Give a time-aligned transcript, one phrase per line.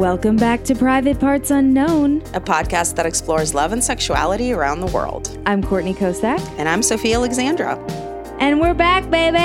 [0.00, 2.22] Welcome back to Private Parts Unknown.
[2.32, 5.38] a podcast that explores love and sexuality around the world.
[5.44, 7.76] I'm Courtney Kosak, And I'm Sophia Alexandra.
[8.40, 9.36] and we're back, baby.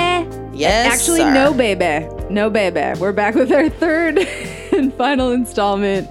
[0.56, 0.94] Yes.
[0.94, 1.34] Actually, sir.
[1.34, 2.08] no, baby.
[2.30, 2.98] No, baby.
[2.98, 4.16] We're back with our third
[4.72, 6.08] and final installment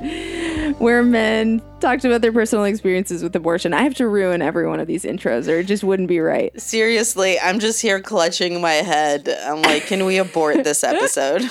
[0.80, 3.74] where men talked about their personal experiences with abortion.
[3.74, 6.60] I have to ruin every one of these intros, or it just wouldn't be right.
[6.62, 9.28] Seriously, I'm just here clutching my head.
[9.28, 11.42] I'm like, can we abort this episode?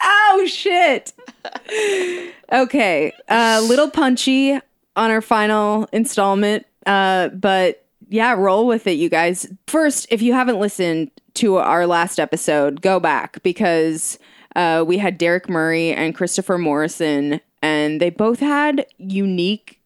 [0.00, 1.12] Oh, shit.
[2.52, 3.12] okay.
[3.28, 4.52] A little punchy
[4.96, 6.66] on our final installment.
[6.86, 9.46] Uh, but yeah, roll with it, you guys.
[9.66, 14.18] First, if you haven't listened to our last episode, go back because
[14.54, 19.80] uh, we had Derek Murray and Christopher Morrison, and they both had unique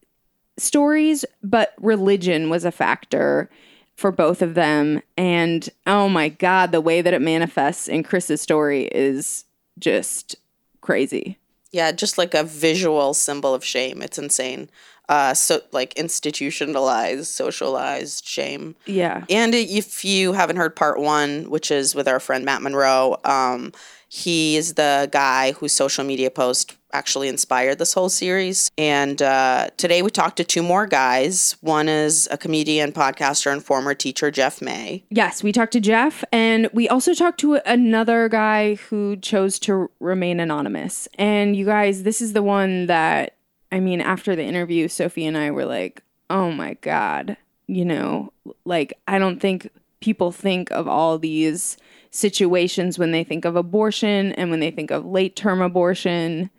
[0.58, 3.50] stories, but religion was a factor
[3.96, 5.02] for both of them.
[5.16, 9.44] And oh my God, the way that it manifests in Chris's story is
[9.78, 10.36] just
[10.80, 11.38] crazy.
[11.72, 14.02] Yeah, just like a visual symbol of shame.
[14.02, 14.70] It's insane.
[15.10, 18.76] Uh, so like institutionalized, socialized shame.
[18.86, 19.24] Yeah.
[19.28, 23.72] And if you haven't heard part one, which is with our friend Matt Monroe, um,
[24.08, 28.70] he is the guy whose social media post actually inspired this whole series.
[28.78, 31.56] And uh, today we talked to two more guys.
[31.60, 35.04] One is a comedian, podcaster, and former teacher, Jeff May.
[35.10, 39.90] Yes, we talked to Jeff and we also talked to another guy who chose to
[39.98, 41.08] remain anonymous.
[41.16, 43.34] And you guys, this is the one that,
[43.72, 47.36] I mean, after the interview, Sophie and I were like, oh my God,
[47.66, 48.32] you know,
[48.64, 49.70] like, I don't think
[50.00, 51.76] people think of all these
[52.10, 56.50] situations when they think of abortion and when they think of late term abortion.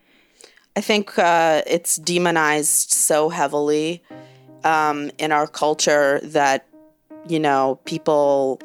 [0.75, 4.01] I think uh, it's demonized so heavily
[4.63, 6.65] um, in our culture that,
[7.27, 8.61] you know, people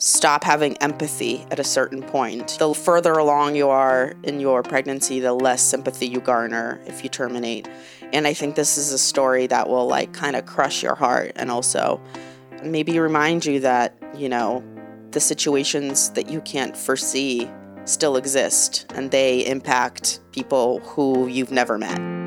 [0.00, 2.56] stop having empathy at a certain point.
[2.58, 7.10] The further along you are in your pregnancy, the less sympathy you garner if you
[7.10, 7.68] terminate.
[8.14, 11.32] And I think this is a story that will, like, kind of crush your heart
[11.36, 12.00] and also
[12.64, 14.64] maybe remind you that, you know,
[15.10, 17.50] the situations that you can't foresee
[17.84, 22.19] still exist and they impact people who you've never met.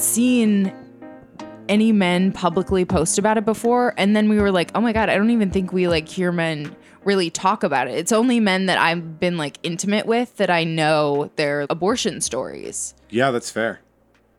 [0.00, 0.72] Seen
[1.68, 5.08] any men publicly post about it before and then we were like oh my god
[5.08, 6.74] i don't even think we like hear men
[7.04, 10.64] really talk about it it's only men that i've been like intimate with that i
[10.64, 13.80] know their abortion stories Yeah, that's fair.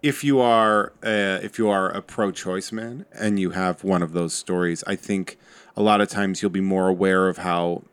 [0.01, 4.13] If you are uh, if you are a pro-choice man and you have one of
[4.13, 5.37] those stories, I think
[5.77, 7.83] a lot of times you'll be more aware of how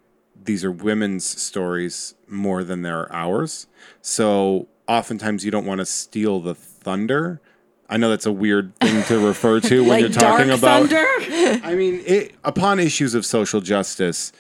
[0.43, 3.67] these are women's stories more than they're ours.
[4.01, 7.43] So oftentimes you don't want to steal the thunder.
[7.89, 10.89] I know that's a weird thing to refer to when you're talking about.
[10.93, 14.31] I mean, it, upon issues of social justice,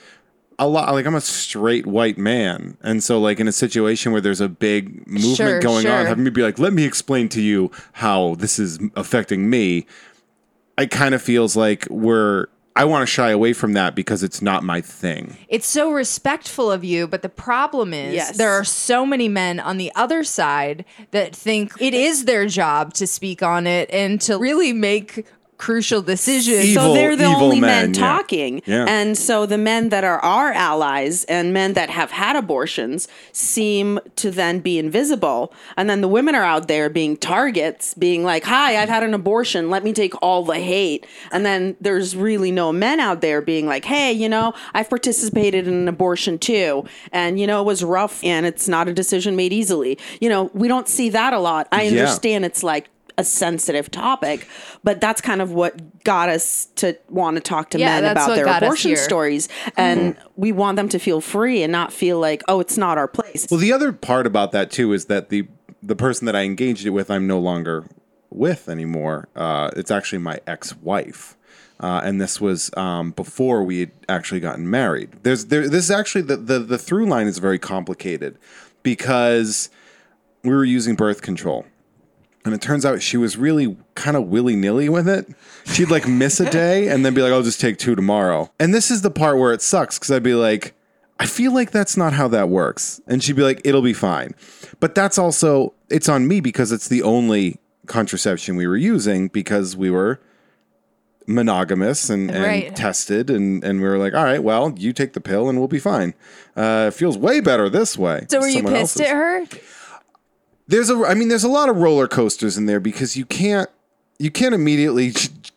[0.58, 4.20] a lot like I'm a straight white man, and so like in a situation where
[4.20, 5.92] there's a big movement Sure, going sure.
[5.92, 9.86] on, having me be like, "Let me explain to you how this is affecting me,"
[10.76, 12.46] it kind of feels like we're.
[12.78, 15.36] I want to shy away from that because it's not my thing.
[15.48, 18.36] it's so respectful of you but the problem is Yes.
[18.38, 22.94] there are so many men on the other side that think it is their job
[22.94, 25.26] to speak on it and to really make
[25.58, 28.62] crucial decisions Evil- so they're the only men, men, talking.
[28.64, 28.86] Yeah.
[28.88, 33.98] And so the men that are our allies and men that have had abortions seem
[34.16, 35.52] to then be invisible.
[35.76, 39.14] And then the women are out there being targets, being like, Hi, I've had an
[39.14, 39.68] abortion.
[39.68, 41.06] Let me take all the hate.
[41.32, 45.66] And then there's really no men out there being like, Hey, you know, I've participated
[45.66, 46.84] in an abortion too.
[47.12, 49.98] And, you know, it was rough and it's not a decision made easily.
[50.20, 51.66] You know, we don't see that a lot.
[51.72, 52.00] I Yeah.
[52.02, 52.88] understand it's like,
[53.18, 54.48] a sensitive topic,
[54.84, 58.34] but that's kind of what got us to want to talk to Yeah, men about
[58.34, 59.48] their abortion stories.
[59.76, 63.08] And we want them to feel free and not feel like, oh, it's not our
[63.08, 63.48] place.
[63.50, 65.48] Well, the other part about that too is that the
[65.82, 67.84] the person that I engaged it with, I'm no longer
[68.30, 69.28] with anymore.
[69.36, 71.36] Uh, it's actually my ex-wife.
[71.80, 75.10] Uh, and this was um, before we had actually gotten married.
[75.22, 75.68] There's there.
[75.68, 78.36] This is actually the, the the through line is very complicated
[78.82, 79.70] because
[80.42, 81.66] we were using birth control.
[82.48, 85.26] And it turns out she was really kind of willy nilly with it.
[85.66, 88.50] She'd like miss a day and then be like, I'll just take two tomorrow.
[88.58, 90.72] And this is the part where it sucks because I'd be like,
[91.20, 93.02] I feel like that's not how that works.
[93.06, 94.34] And she'd be like, it'll be fine.
[94.80, 99.76] But that's also, it's on me because it's the only contraception we were using because
[99.76, 100.20] we were
[101.26, 102.74] monogamous and, and Right.
[102.76, 103.28] tested.
[103.30, 105.78] And, and we were like, all right, well, you take the pill and we'll be
[105.78, 106.14] fine.
[106.56, 108.26] Uh, it feels way better this way.
[108.30, 109.00] So were you pissed else's.
[109.02, 109.44] at her?
[110.68, 113.68] There's a, I mean, there's a lot of roller coasters in there because you can't,
[114.18, 115.12] you can't immediately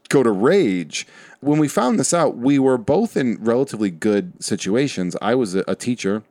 [0.09, 1.05] go to rage.
[1.41, 5.15] When we found this out, we were both in relatively good situations.
[5.21, 6.23] I was a, a teacher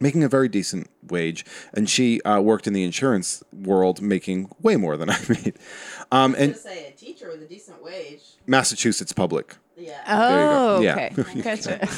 [0.00, 1.44] making a very decent wage,
[1.74, 5.54] and she uh, worked in the insurance world making way more than I made.
[6.10, 8.20] Um, and say a teacher with a decent wage.
[8.46, 9.56] Massachusetts public.
[9.76, 10.02] Yeah.
[10.08, 11.12] Oh, okay.
[11.34, 11.42] Yeah.
[11.42, 11.88] Gotcha.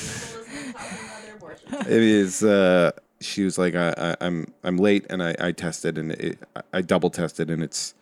[1.89, 2.45] It is.
[2.45, 2.93] Uh,
[3.23, 6.39] she was like, I, I, I'm I'm late, and I, I tested, and it,
[6.73, 7.95] I double tested, and it's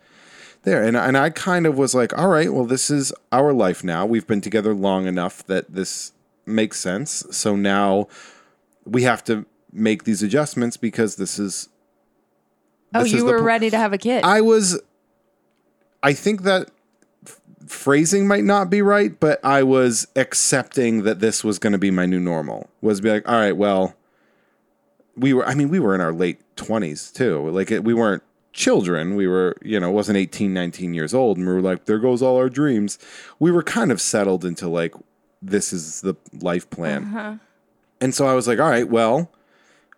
[0.63, 0.83] there.
[0.83, 4.05] And and I kind of was like, all right, well, this is our life now.
[4.05, 6.13] We've been together long enough that this
[6.45, 7.25] makes sense.
[7.31, 8.07] So now
[8.85, 11.69] we have to make these adjustments because this is.
[12.93, 14.23] Oh, this is you the were po- ready to have a kid.
[14.23, 14.79] I was.
[16.03, 16.71] I think that
[17.67, 21.91] phrasing might not be right, but I was accepting that this was going to be
[21.91, 22.69] my new normal.
[22.81, 23.95] Was be like, all right, well,
[25.15, 25.45] we were.
[25.45, 27.49] I mean, we were in our late twenties too.
[27.49, 28.23] Like it, we weren't
[28.53, 29.15] children.
[29.15, 31.99] We were, you know, it wasn't 18, 19 years old, and we were like, there
[31.99, 32.99] goes all our dreams.
[33.39, 34.93] We were kind of settled into like,
[35.41, 37.05] this is the life plan.
[37.05, 37.35] Uh-huh.
[37.99, 39.31] And so I was like, all right, well,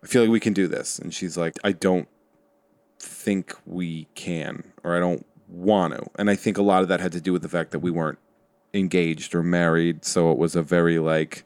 [0.02, 0.98] I feel like we can do this.
[0.98, 2.08] And she's like, I don't
[2.98, 6.06] think we can, or I don't want to.
[6.16, 7.90] And I think a lot of that had to do with the fact that we
[7.90, 8.18] weren't
[8.72, 10.04] engaged or married.
[10.04, 11.44] So it was a very like,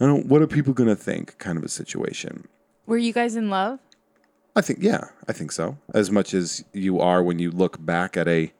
[0.00, 2.48] I don't, what are people going to think kind of a situation.
[2.86, 3.78] were you guys in love?
[4.54, 5.76] I think, yeah, I think so.
[5.92, 8.52] As much as you are when you look back at a,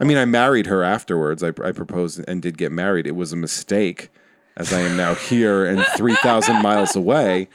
[0.00, 1.42] I mean, I married her afterwards.
[1.42, 3.06] I, I proposed and did get married.
[3.06, 4.10] It was a mistake,
[4.56, 7.48] as I am now here and 3,000 miles away.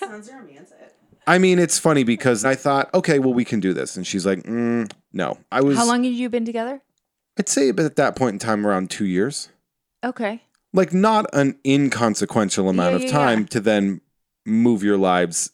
[0.00, 0.94] Sounds romantic.
[1.28, 3.96] I mean, it's funny because I thought, okay, well, we can do this.
[3.96, 5.38] And she's like, mm, no.
[5.52, 6.80] I was, How long had you been together?
[7.38, 9.50] I'd say at that point in time, around two years.
[10.02, 10.42] Okay.
[10.72, 13.46] Like, not an inconsequential amount Yeah, of yeah, time yeah.
[13.46, 14.00] to then
[14.44, 15.50] move your lives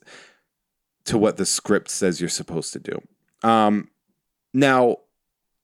[1.04, 3.00] to what the script says you're supposed to do.
[3.42, 3.90] Um,
[4.52, 4.98] now,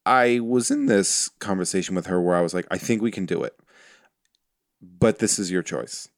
[0.06, 3.26] I was in this conversation with her where I was like, I think we can
[3.26, 3.54] do it,
[4.80, 6.08] but this is your choice.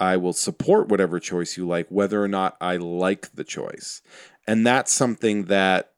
[0.00, 4.00] I will support whatever choice you like, whether or not I like the choice.
[4.46, 5.92] And that's something that,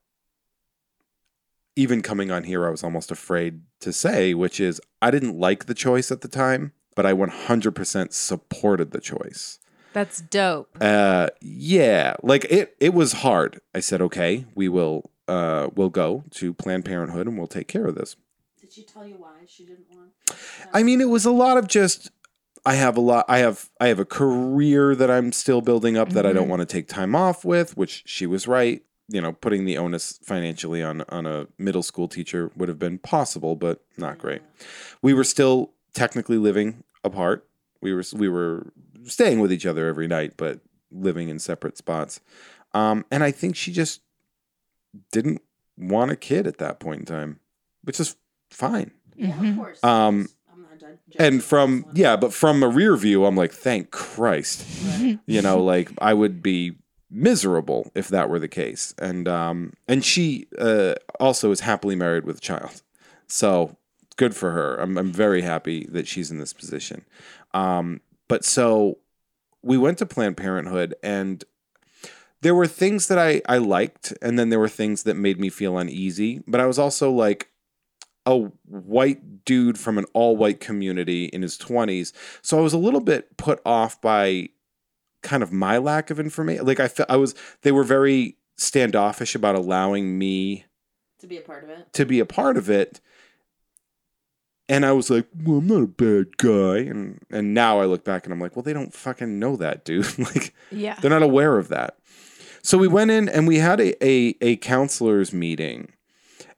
[1.77, 5.67] even coming on here, I was almost afraid to say, which is I didn't like
[5.67, 9.59] the choice at the time, but I 100% supported the choice.
[9.95, 10.77] That's dope.
[10.79, 12.77] Uh, yeah, like it.
[12.79, 13.63] It was hard.
[13.75, 15.11] I said, okay, we will.
[15.27, 18.17] Uh, we'll go to Planned Parenthood and we'll take care of this.
[18.61, 20.11] Did she tell you why she didn't want?
[20.75, 22.11] I mean, it was a lot of just.
[22.67, 23.25] I have a lot.
[23.27, 23.71] I have.
[23.81, 26.87] I have a career that I'm still building up that I don't want to take
[26.87, 27.79] time off with.
[27.79, 28.83] Which she was right.
[29.09, 32.99] You know, putting the onus financially on on a middle school teacher would have been
[32.99, 34.43] possible, but not great.
[35.01, 37.47] We were still technically living apart.
[37.81, 38.73] We were we were
[39.05, 40.61] staying with each other every night, but
[40.91, 42.21] living in separate spots.
[42.75, 44.01] Um, and I think she just
[45.13, 45.43] didn't
[45.77, 47.41] want a kid at that point in time,
[47.83, 48.17] which is
[48.51, 48.93] fine.
[49.17, 49.83] Yeah, of course.
[49.83, 53.91] Um, I'm not judging and from yeah, but from a rear view, I'm like, thank
[53.91, 54.65] Christ.
[55.27, 56.77] you know, like I would be
[57.11, 58.95] miserable if that were the case.
[58.99, 62.83] And um, and she uh, also is happily married with a child,
[63.27, 63.77] so
[64.21, 64.77] good for her.
[64.77, 67.07] I'm I'm very happy that she's in this position.
[67.55, 68.99] Um, but so
[69.63, 71.43] we went to Planned Parenthood and.
[72.43, 75.51] There were things that I, I liked, and then there were things that made me
[75.51, 76.43] feel uneasy.
[76.47, 77.51] But I was also like,
[78.25, 82.13] a white dude from an all white community in his 20s.
[82.43, 84.49] So I was a little bit put off by
[85.23, 86.65] kind of my lack of information.
[86.67, 90.65] Like I felt I was they were very standoffish about allowing me
[91.21, 91.93] to be a part of it.
[91.93, 93.01] to be a part of it.
[94.71, 96.79] And I was like, well, I'm not a bad guy.
[96.89, 99.85] And and now I look back and I'm like, well, they don't fucking know that,
[99.85, 100.17] dude.
[100.19, 100.95] like Yeah.
[101.01, 101.99] they're not aware of that.
[102.63, 105.93] So we went in and we had a, a, a counselor's meeting,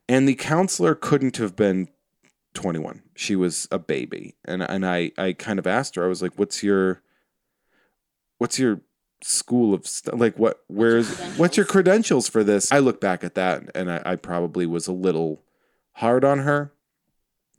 [0.09, 1.87] and the counselor couldn't have been
[2.55, 3.01] 21.
[3.15, 4.35] She was a baby.
[4.45, 7.01] And and I, I kind of asked her, I was like, what's your
[8.37, 8.81] what's your
[9.21, 12.71] school of st- like what where's what's your credentials for this?
[12.71, 15.41] I look back at that and I, I probably was a little
[15.93, 16.73] hard on her.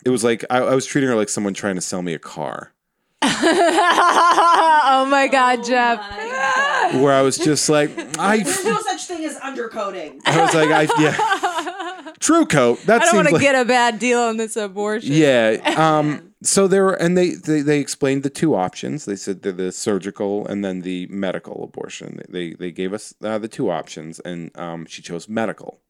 [0.05, 2.19] It was like I, I was treating her like someone trying to sell me a
[2.19, 2.73] car.
[3.23, 5.99] oh my God, Jeff.
[6.93, 10.21] where I was just like, I, There's no such thing as undercoating.
[10.27, 12.81] I was like, I, yeah, true coat.
[12.83, 15.13] That I don't want to like, get a bad deal on this abortion.
[15.13, 15.59] yeah.
[15.77, 16.33] Um.
[16.43, 19.07] So there were, and they, they they explained the two options.
[19.07, 22.21] They said they're the surgical and then the medical abortion.
[22.29, 25.81] They they gave us uh, the two options, and um, she chose medical,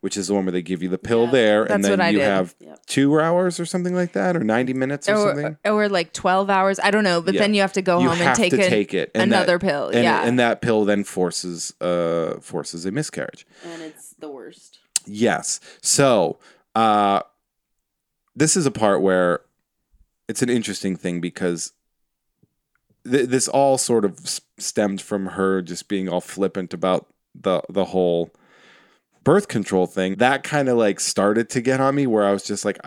[0.00, 2.24] which is the one where they give you the pill there, and then you did.
[2.26, 2.54] have
[2.86, 5.56] two hours or something like that, or ninety minutes or, something.
[5.64, 6.78] Or, or like 12 hours.
[6.82, 7.20] I don't know.
[7.20, 7.40] But Yeah.
[7.40, 9.30] then you have to go you home have and take, to a- take it, and
[9.32, 9.88] that- another pill.
[9.88, 10.24] and, yeah.
[10.26, 13.46] and that pill then forces uh forces a miscarriage.
[13.64, 14.78] And it's the worst.
[15.06, 15.60] Yes.
[15.82, 16.38] So,
[16.74, 17.22] uh,
[18.36, 19.40] this is a part where
[20.28, 21.72] it's an interesting thing because
[23.10, 24.18] th- this all sort of
[24.58, 28.30] stemmed from her just being all flippant about the the whole
[29.24, 30.16] birth control thing.
[30.16, 32.78] That kind of like started to get on me where I was just like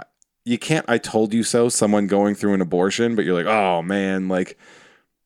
[0.45, 3.81] you can't I told you so someone going through an abortion but you're like, "Oh
[3.81, 4.57] man, like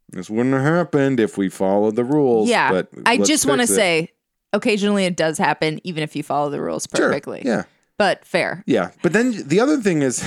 [0.09, 2.71] this wouldn't have happened if we followed the rules." yeah.
[2.71, 4.11] but I just want to say
[4.53, 7.07] occasionally it does happen, even if you follow the rules Sure.
[7.07, 7.41] perfectly.
[7.45, 7.63] Yeah.
[7.97, 8.63] But fair.
[8.65, 8.91] Yeah.
[9.01, 10.23] But then the other thing is,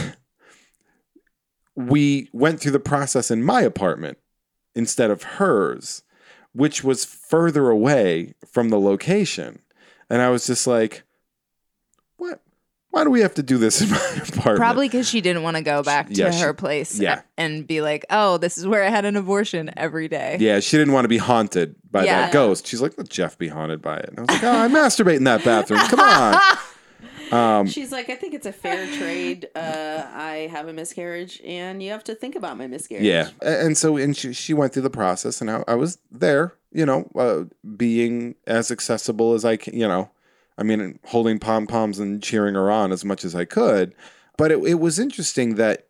[1.74, 4.18] we went through the process in my apartment
[4.74, 6.02] instead of hers,
[6.52, 9.60] which was further away from the location.
[10.10, 11.02] And I was just like,
[12.16, 12.40] what?
[12.90, 13.96] Why do we have to do this in my
[14.28, 14.56] apartment?
[14.56, 17.20] Probably because she didn't want to go back to Yeah, she- her place yeah.
[17.36, 20.38] and be like, oh, this is where I had an abortion every day.
[20.40, 22.22] Yeah, she didn't want to be haunted by Yeah.
[22.22, 22.66] that ghost.
[22.66, 24.08] She's like, let Jeff be haunted by it.
[24.08, 25.80] And I was like, oh, I masturbate in that bathroom.
[25.80, 26.40] Come on.
[27.32, 29.48] Um, She's like, I think it's a fair trade.
[29.54, 33.04] Uh, I have a miscarriage, and you have to think about my miscarriage.
[33.04, 36.54] Yeah, and so and she she went through the process, and I, I was there,
[36.72, 37.44] you know, uh,
[37.76, 40.10] being as accessible as I can, you know,
[40.56, 43.94] I mean, holding pom poms and cheering her on as much as I could.
[44.36, 45.88] But it, it was interesting that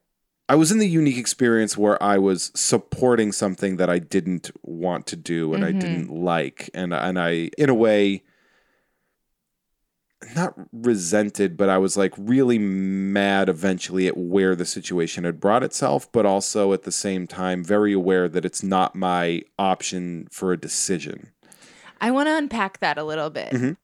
[0.48, 5.06] I was in the unique experience where I was supporting something that I didn't want
[5.08, 8.22] to do and I didn't like, and and I, in a way.
[10.34, 15.62] Not resented, but I was like really mad eventually at where the situation had brought
[15.62, 20.52] itself, but also at the same time very aware that it's not my option for
[20.52, 21.30] a decision.
[22.00, 23.52] I want to unpack that a little bit.
[23.52, 23.76] Mhm.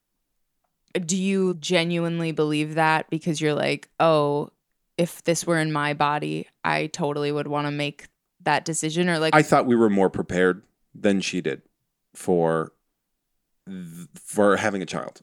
[1.06, 4.50] Do you genuinely believe that because you're like, oh,
[4.96, 8.06] if this were in my body, I totally would want to make
[8.42, 9.08] that decision?
[9.08, 10.62] Or like, I thought we were more prepared
[10.94, 11.62] than she did
[12.12, 12.72] for
[14.14, 15.22] for having a child.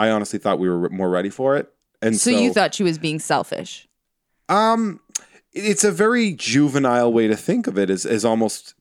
[0.00, 1.70] I honestly thought we were more ready for it.
[2.00, 3.86] And so, so, you thought she was being selfish?
[4.48, 5.00] Um,
[5.52, 7.90] it's a very juvenile way to think of it.
[7.90, 8.74] Is is almost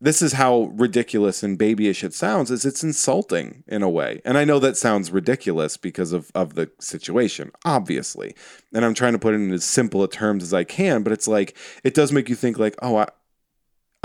[0.00, 2.52] this is how ridiculous and babyish it sounds.
[2.52, 6.54] Is it's insulting in a way, and I know that sounds ridiculous because of of
[6.54, 8.36] the situation, obviously.
[8.72, 11.12] And I'm trying to put it in as simple a terms as I can, but
[11.12, 13.08] it's like it does make you think like, oh, I,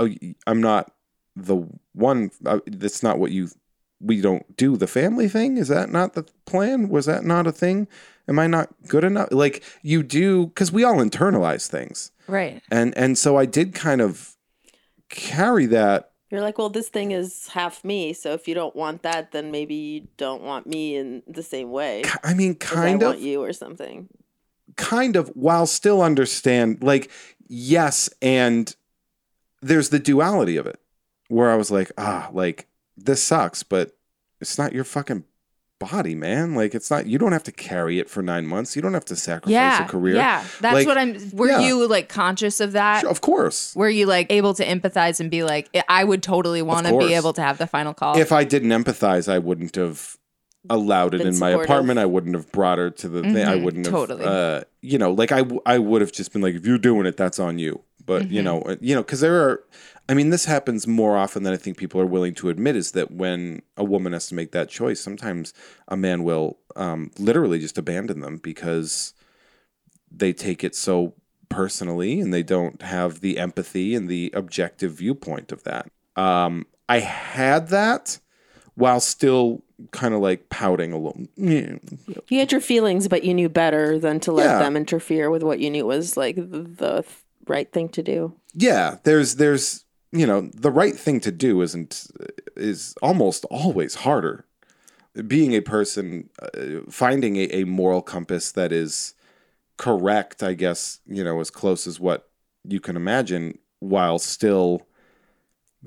[0.00, 0.08] oh,
[0.48, 0.92] I'm not
[1.36, 2.32] the one.
[2.44, 3.50] Uh, that's not what you.
[4.00, 5.56] We don't do the family thing.
[5.56, 6.88] Is that not the plan?
[6.88, 7.88] Was that not a thing?
[8.28, 9.28] Am I not good enough?
[9.30, 12.60] Like you do, because we all internalize things, Right.
[12.70, 14.36] and and so I did kind of
[15.08, 16.10] carry that.
[16.30, 19.52] You're like, well, this thing is half me, so if you don't want that, then
[19.52, 22.02] maybe you don't want me in the same way.
[22.24, 24.08] I mean, kind I of, want you or something.
[24.76, 27.10] kind of, while still understand, like
[27.48, 28.74] yes, and
[29.62, 30.80] there's the duality of it,
[31.28, 33.96] where I was like, ah, like this sucks, but
[34.40, 35.24] it's not your fucking
[35.78, 36.54] body, man.
[36.54, 37.06] Like it's not.
[37.06, 38.74] You don't have to carry it for nine months.
[38.76, 39.84] You don't have to sacrifice Yeah.
[39.84, 40.16] a career.
[40.16, 40.42] Yeah.
[40.60, 41.16] That's Like, what I'm.
[41.32, 41.60] Were yeah.
[41.60, 43.04] you like conscious of that?
[43.04, 43.74] Of course.
[43.76, 47.12] Were you like able to empathize and be like, I would totally want to be
[47.14, 48.16] able to have the final call?
[48.18, 50.16] if I didn't empathize, I wouldn't have
[50.68, 51.98] allowed it in my apartment.
[51.98, 53.36] I wouldn't have brought her to the thing.
[53.36, 54.24] I Mhm, wouldn't totally.
[54.24, 56.76] have, uh, you know, like I, w- I would have just been like, if you're
[56.78, 57.82] doing it, that's on you.
[58.06, 58.44] But you Mhm.
[58.44, 59.64] know, uh, you know, because there are,
[60.08, 62.76] I mean, this happens more often than I think people are willing to admit.
[62.76, 65.52] Is that when a woman has to make that choice, sometimes
[65.88, 69.12] a man will um, literally just abandon them because
[70.10, 71.14] they take it so
[71.48, 75.88] personally and they don't have the empathy and the objective viewpoint of that.
[76.16, 78.18] Um, I had that
[78.74, 81.22] while still kind of like pouting a little.
[81.36, 84.58] You had your feelings, but you knew better than to let Yeah.
[84.58, 87.04] them interfere with what you knew was like the
[87.48, 88.34] right thing to do.
[88.54, 92.06] yeah, there's there's you know the right thing to do isn't
[92.56, 94.44] is almost always harder.
[95.26, 99.14] Being a person, uh, finding a, a moral compass that is
[99.78, 102.28] correct, I guess you know as close as what
[102.64, 104.86] you can imagine, while still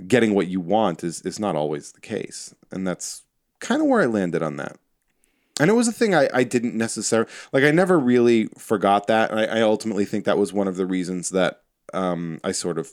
[0.07, 3.23] getting what you want is is not always the case, and that's
[3.59, 4.77] kind of where I landed on that.
[5.59, 7.63] And it was a thing I, I didn't necessarily like.
[7.63, 9.33] I never really forgot that.
[9.33, 11.61] I, I ultimately think that was one of the reasons that
[11.93, 12.91] um, I sort of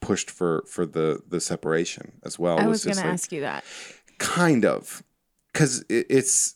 [0.00, 2.58] pushed for for the the separation as well.
[2.58, 3.64] I It was going just to ask you that.
[4.18, 5.02] kind of
[5.52, 6.54] because it, it's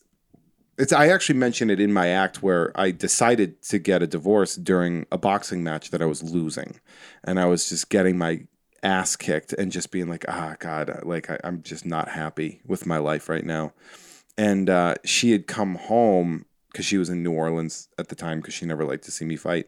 [0.79, 4.57] it's i actually mentioned it in my act where i decided to get a divorce
[4.57, 6.81] during a boxing match that i was losing
[7.25, 8.41] and i was just getting my
[8.83, 12.87] ass kicked and just being like ah god like I, i'm just not happy with
[12.87, 13.73] my life right now
[14.49, 18.39] and uh, she had come home because she was in new orleans at the time
[18.41, 19.67] because she never liked to see me fight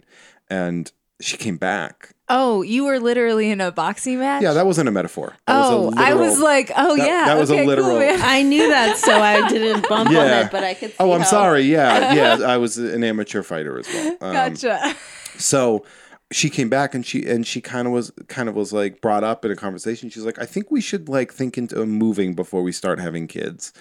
[0.49, 4.43] and she came back Oh, you were literally in a boxing match?
[4.43, 7.25] yeah that wasn't a metaphor That was a Oh, I was like, oh that- yeah,
[7.27, 8.19] that was a literal- Cool.
[8.23, 11.21] I knew that, so I didn't bump on it, but I could see Oh, I'm
[11.21, 11.63] how- sorry.
[11.63, 12.47] Yeah, yeah.
[12.47, 14.17] I was an amateur fighter as well.
[14.23, 14.97] Um, Gotcha.
[15.39, 15.85] So
[16.33, 19.25] she came back and she and she kind of was kind of was like brought
[19.25, 20.11] up in a conversation.
[20.11, 23.73] She's like, I think we should like think into moving before we start having kids,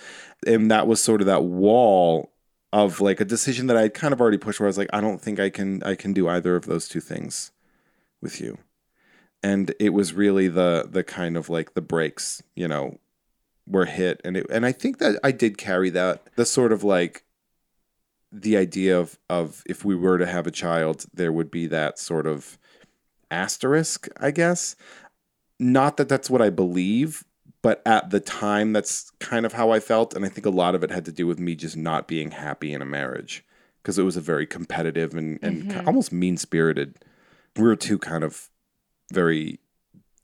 [0.46, 2.32] and that was sort of that wall
[2.74, 4.60] of like a decision that I kind of already pushed.
[4.60, 6.88] Where I was like, I don't think I can I can do either of those
[6.88, 7.52] two things
[8.22, 8.58] with you,
[9.44, 13.00] and it was really the the kind of like the breaks you know,
[13.68, 16.84] were hit, and it and I think that I did carry that the sort of
[16.84, 17.24] like
[18.32, 22.00] the idea of of if we were to have a child, there would be that
[22.00, 22.58] sort of
[23.30, 24.76] asterisk, I guess.
[25.60, 27.24] Not that that's what I believe,
[27.62, 30.74] but at the time, that's kind of how I felt, and I think a lot
[30.76, 33.46] of it had to do with me just not being happy in a marriage
[33.82, 35.88] because it was a very competitive and and ki- mm-hmm.
[35.88, 37.04] almost mean spirited.
[37.56, 38.50] We were two kind of
[39.12, 39.60] very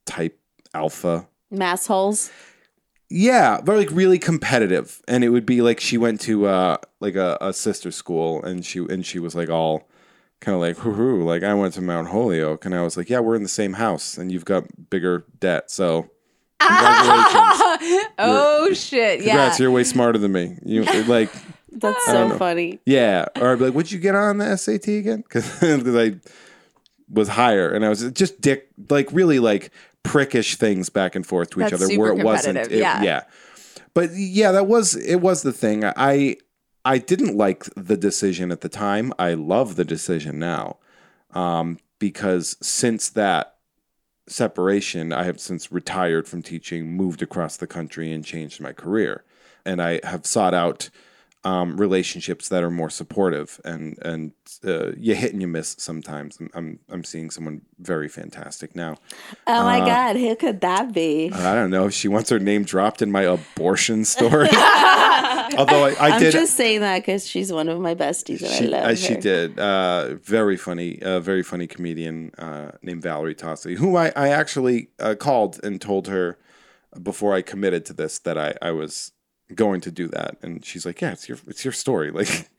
[0.06, 0.40] type
[0.74, 2.32] alpha mass holes.
[3.10, 7.16] Yeah, but like really competitive, and it would be like she went to uh like
[7.16, 9.88] a, a sister school, and she and she was like all
[10.40, 13.20] kind of like hoo like I went to Mount Holyoke, and I was like, yeah,
[13.20, 16.10] we're in the same house, and you've got bigger debt, so
[18.20, 19.22] oh shit!
[19.22, 19.34] Yeah.
[19.34, 20.58] congrats, you're way smarter than me.
[20.66, 21.32] You like,
[21.72, 22.38] That's so know.
[22.38, 22.80] funny.
[22.86, 25.24] yeah, or I'd be like, what'd you get on the SAT again?
[25.30, 26.16] Because I
[27.10, 29.72] was higher, and I was just dick, like really like
[30.04, 33.02] prickish things back and forth to each That's other, where it wasn't, it- yeah.
[33.02, 33.24] yeah.
[33.94, 35.18] But yeah, that was it.
[35.18, 36.38] Was the thing I
[36.86, 39.12] I didn't like the decision at the time.
[39.18, 40.78] I love the decision now,
[41.32, 43.56] um, because since that
[44.28, 49.24] separation, I have since retired from teaching, moved across the country, and changed my career,
[49.66, 50.90] and I have sought out
[51.44, 54.32] um, relationships that are more supportive and and
[54.66, 56.38] uh, you hit and you miss sometimes.
[56.40, 58.98] I'm, I'm I'm seeing someone very fantastic now.
[59.46, 61.32] Oh my Uh, god, who could that be?
[61.32, 64.50] I don't know she wants her name dropped in my abortion story.
[65.58, 66.32] Although I, I I'm did.
[66.34, 68.96] just saying that because she's one of my besties and she, I love uh, her.
[68.96, 69.58] she did.
[69.60, 74.90] Uh, very funny, uh, very funny comedian uh, named Valerie Tossi, who I, I actually
[75.00, 76.38] uh, called and told her
[77.02, 79.12] before I committed to this that I, I was
[79.56, 82.50] going to do that, and she's like, "Yeah, it's your it's your story." Like,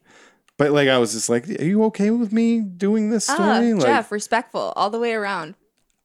[0.56, 3.74] but like I was just like, "Are you okay with me doing this Ah, story?"
[3.74, 5.54] like, Jeff, respectful all the way around.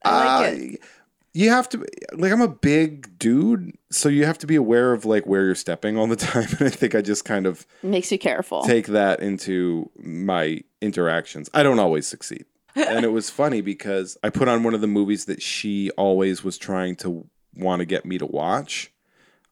[0.05, 0.79] I like it.
[0.81, 0.85] uh,
[1.33, 5.05] You have to like I'm a big dude, so you have to be aware of
[5.05, 6.47] like where you're stepping all the time.
[6.59, 8.61] And I think I just kind of Makes you careful.
[8.63, 11.49] take that into my interactions.
[11.53, 12.45] I don't always succeed.
[12.75, 16.43] and it was funny because I put on one of the movies that she always
[16.43, 18.91] was trying to want to get me to watch.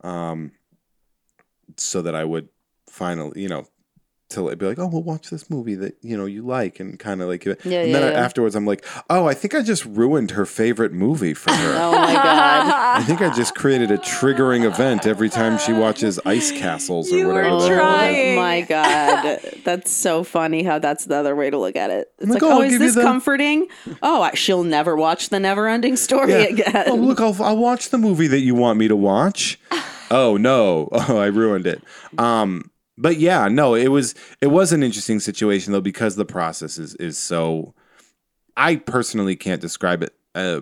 [0.01, 0.51] Um
[1.77, 2.49] so that I would
[2.89, 3.65] finally, you know,
[4.29, 6.97] till it'd be like, oh, we'll watch this movie that you know you like, and
[6.97, 8.19] kind of like, Yeah, and yeah, then yeah.
[8.19, 11.73] afterwards, I'm like, oh, I think I just ruined her favorite movie for her.
[11.81, 12.71] Oh my god.
[13.01, 17.17] I think I just created a triggering event every time she watches Ice Castles or
[17.17, 17.49] You whatever.
[17.49, 18.37] the hell trying.
[18.37, 22.09] Oh my god, that's so funny how that's the other way to look at it.
[22.19, 23.67] It's like, like, oh, oh, is this the- comforting?
[24.01, 26.37] Oh, I, she'll never watch the never-ending story Yeah.
[26.43, 26.83] again.
[26.87, 29.59] Oh, look, I'll, I'll watch the movie that you want me to watch.
[30.11, 31.81] oh no, oh, I ruined it.
[32.19, 36.77] Um, but yeah, no, it was it was an interesting situation though because the process
[36.77, 37.73] is is so.
[38.57, 40.61] I personally can't describe it uh,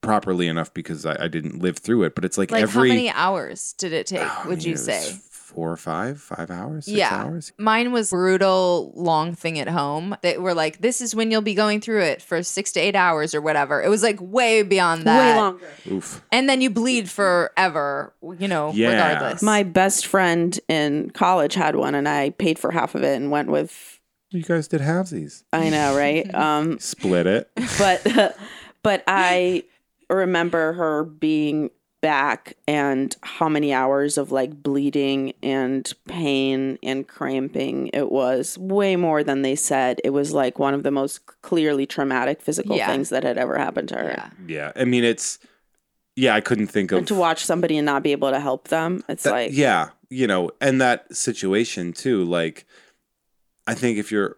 [0.00, 2.14] properly enough because I, I didn't live through it.
[2.14, 4.22] But it's like, Like every how many hours did it take?
[4.22, 5.18] Oh, would man, you say?
[5.54, 7.52] Four or five, five hours, six yeah, hours?
[7.58, 10.14] mine was brutal long thing at home.
[10.22, 12.94] That were like, this is when you'll be going through it for six to eight
[12.94, 13.82] hours or whatever.
[13.82, 15.34] It was like way beyond that.
[15.34, 15.68] Way longer.
[15.90, 16.22] Oof.
[16.30, 18.12] And then you bleed forever.
[18.38, 18.90] You know, Yeah.
[19.12, 19.42] regardless.
[19.42, 23.30] My best friend in college had one, and I paid for half of it and
[23.30, 24.00] went with.
[24.30, 25.44] You guys did have these.
[25.52, 26.32] I know, right?
[26.34, 27.50] Um, Split it.
[27.78, 28.36] but
[28.82, 29.64] but I
[30.10, 37.90] remember her being back and how many hours of like bleeding and pain and cramping
[37.92, 41.86] it was way more than they said it was like one of the most clearly
[41.86, 42.86] traumatic physical Yeah.
[42.86, 44.30] things that had ever happened to her yeah.
[44.46, 45.38] Yeah, I mean it's.
[46.14, 48.68] Yeah, I couldn't think of and to watch somebody and not be able to help
[48.68, 52.64] them it's That- like yeah you know and that situation too like
[53.66, 54.36] i think if you're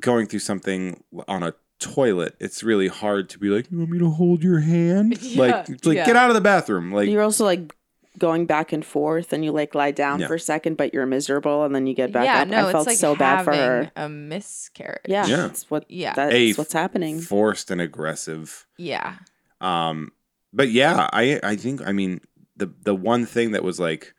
[0.00, 3.98] going through something on a toilet, it's really hard to be like, "You want me
[3.98, 6.06] to hold your hand?" Yeah, like, like yeah.
[6.06, 6.92] get out of the bathroom.
[6.92, 7.74] Like, You're also like
[8.18, 10.26] going back and forth, and you like lie down Yeah.
[10.26, 12.48] for a second, but you're miserable, and then you get back yeah, up.
[12.48, 13.76] no, I felt it's like so bad for her.
[13.84, 15.02] having a miscarriage.
[15.06, 15.36] Yeah, Yeah.
[15.36, 15.88] that's what.
[15.90, 16.14] Yeah.
[16.14, 17.20] that's A what's happening.
[17.20, 18.66] forced and aggressive.
[18.76, 19.16] yeah.
[19.60, 20.12] Um,
[20.52, 22.20] but yeah, I I think I mean
[22.56, 24.14] the the one thing that was like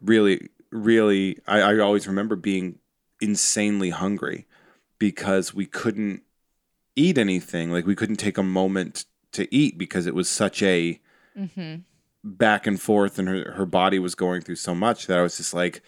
[0.00, 2.78] really really I, I always remember being
[3.20, 4.46] insanely hungry
[4.98, 6.22] because we couldn't
[6.96, 11.00] eat anything like we couldn't take a moment to eat because it was such a
[11.38, 11.80] Mm-hmm.
[12.24, 15.36] back and forth and her, her body was going through so much that I was
[15.36, 15.82] just like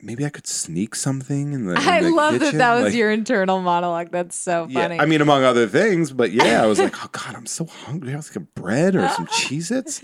[0.00, 2.58] maybe I could sneak something in the in I the love that kitchen.
[2.58, 4.10] that was Like, your internal monologue.
[4.10, 4.98] That's so yeah, funny.
[4.98, 8.14] I mean, among other things, but yeah, I was like, oh God, I'm so hungry.
[8.14, 10.02] I was like a bread or some Cheez Its.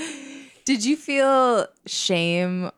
[0.64, 2.70] Did you feel shame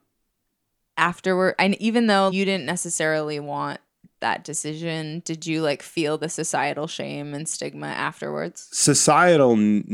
[0.97, 1.55] afterward?
[1.59, 3.81] And even though you didn't necessarily want
[4.21, 8.69] that decision, did you like feel the societal shame and stigma afterwards?
[8.73, 9.85] Societal, n-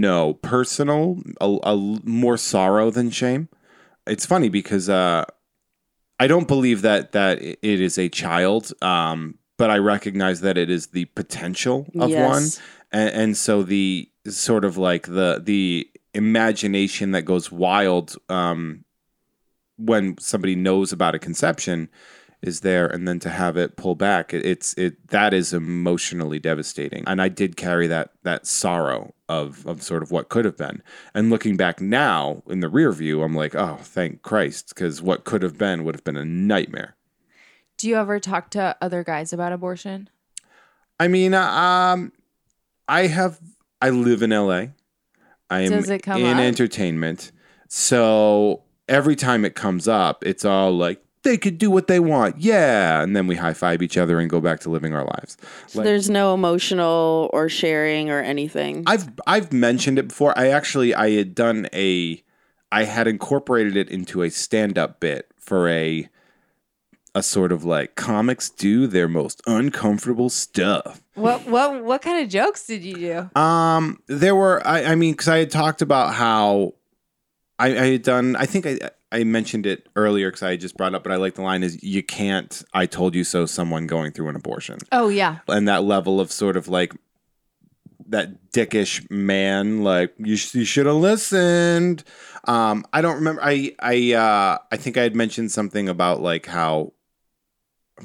[0.00, 0.34] no.
[0.34, 3.48] Personal, a, a more sorrow than shame.
[4.06, 5.24] It's funny because uh,
[6.18, 10.70] I don't believe that that it is a child, um, but I recognize that it
[10.70, 12.20] is the potential of Yes.
[12.28, 12.50] one,
[12.92, 18.84] and, and so the sort of like the the imagination that goes wild um,
[19.76, 21.88] when somebody knows about a conception
[22.42, 26.38] is there and then to have it pull back it, it's it that is emotionally
[26.38, 27.04] devastating.
[27.06, 30.82] And i did carry that that sorrow of of sort of what could have been.
[31.14, 35.24] And looking back now in the rear view i'm like oh thank christ because what
[35.24, 36.96] could have been would have been a nightmare.
[37.76, 40.08] Do you ever talk to other guys about abortion?
[40.98, 42.12] i mean uh, um
[42.88, 43.38] i have
[43.80, 44.66] i live in la
[45.50, 46.42] i am Does it come in up?
[46.42, 47.32] entertainment.
[47.68, 52.38] So every time it comes up it's all like they could do what they want
[52.38, 55.36] yeah and then we high-five each other and go back to living our lives
[55.68, 58.84] So there's no emotional or sharing or anything.
[58.86, 60.36] I've I've mentioned it before.
[60.38, 62.22] I actually I had done a
[62.72, 66.08] I had incorporated it into a stand-up bit for a
[67.14, 71.02] a sort of like comics do their most uncomfortable stuff.
[71.14, 73.40] What what what kind of jokes did you do?
[73.40, 76.74] Um there were I I mean cuz I had talked about how
[77.58, 78.78] I, I had done I think I
[79.12, 81.62] I mentioned it earlier cuz I just brought it up but I like the line
[81.62, 84.78] is you can't I told you so someone going through an abortion.
[84.92, 85.38] Oh yeah.
[85.48, 86.92] and that level of sort of like
[88.08, 92.02] that dickish man like you, sh- you should have listened
[92.48, 96.46] um i don't remember i i uh i think i had mentioned something about like
[96.46, 96.92] how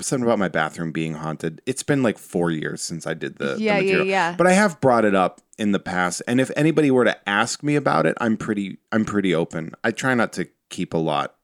[0.02, 3.56] something about my bathroom being haunted it's been like four years since i did the,
[3.56, 4.06] the Yeah, yeah, material.
[4.06, 4.36] yeah.
[4.38, 7.63] but i have brought it up in the past and if anybody were to ask
[7.63, 11.36] me about it i'm pretty i'm pretty open i try not to keep a lot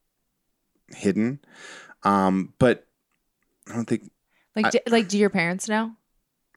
[0.90, 1.40] hidden
[2.04, 2.86] um but
[3.70, 4.10] i don't think
[4.56, 5.92] Like I- do, like do your parents know?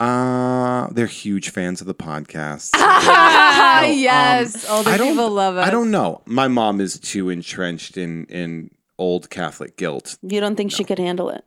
[0.01, 2.71] uh, they're huge fans of the podcast.
[3.07, 4.69] Ah, No, um, yes.
[4.69, 5.67] Older I don't- people love us.
[5.67, 6.21] I don't know.
[6.27, 10.19] My mom is too entrenched in in old Catholic guilt.
[10.23, 11.45] you don't think she could handle it?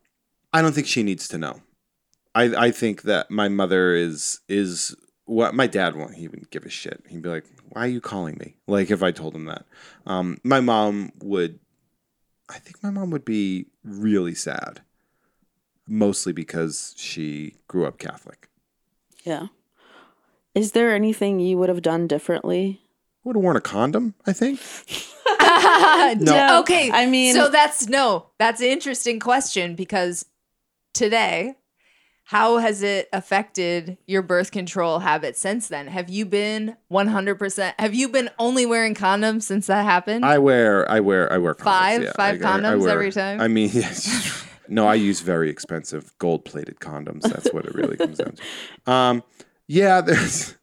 [0.53, 1.61] I don't think she needs to know.
[2.35, 4.95] I I think that my mother is is
[5.27, 7.03] what my dad won't even give a shit.
[7.07, 9.65] He'd be like, "Why are you calling me?" Like if I told him that.
[10.05, 11.59] Um, my mom would.
[12.49, 14.81] I think my mom would be really sad.
[15.87, 18.49] Mostly because she grew up Catholic.
[19.23, 19.47] Yeah.
[20.55, 22.81] Is there anything you would have done differently?
[23.23, 24.15] Would have worn a condom.
[24.25, 24.59] I think.
[26.21, 26.59] no.
[26.61, 26.89] Okay.
[26.91, 30.25] I mean- so that's no, that's an interesting question because
[30.93, 31.55] today,
[32.29, 35.87] how has it affected your birth control habits since then?
[35.87, 37.73] Have you been 100%?
[37.79, 40.25] Have you been only wearing condoms since that happened?
[40.25, 42.03] I wear I wear I wear condoms, Five?
[42.03, 42.11] yeah.
[42.17, 43.39] Five I- I- I condoms wear- every time?
[43.39, 44.45] I mean, yes.
[44.67, 47.21] no, I use very expensive gold plated condoms.
[47.21, 48.35] That's what it really comes down
[48.85, 48.91] to.
[48.91, 49.23] Um,
[49.67, 50.57] yeah, there's,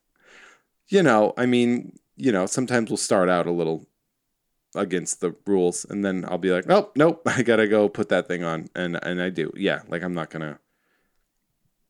[0.88, 3.86] you know, I mean, you know, sometimes we'll start out a little
[4.76, 8.28] against the rules, and then I'll be like, nope, nope, I gotta go put that
[8.28, 10.58] thing on, and and I do, yeah, like I'm not gonna.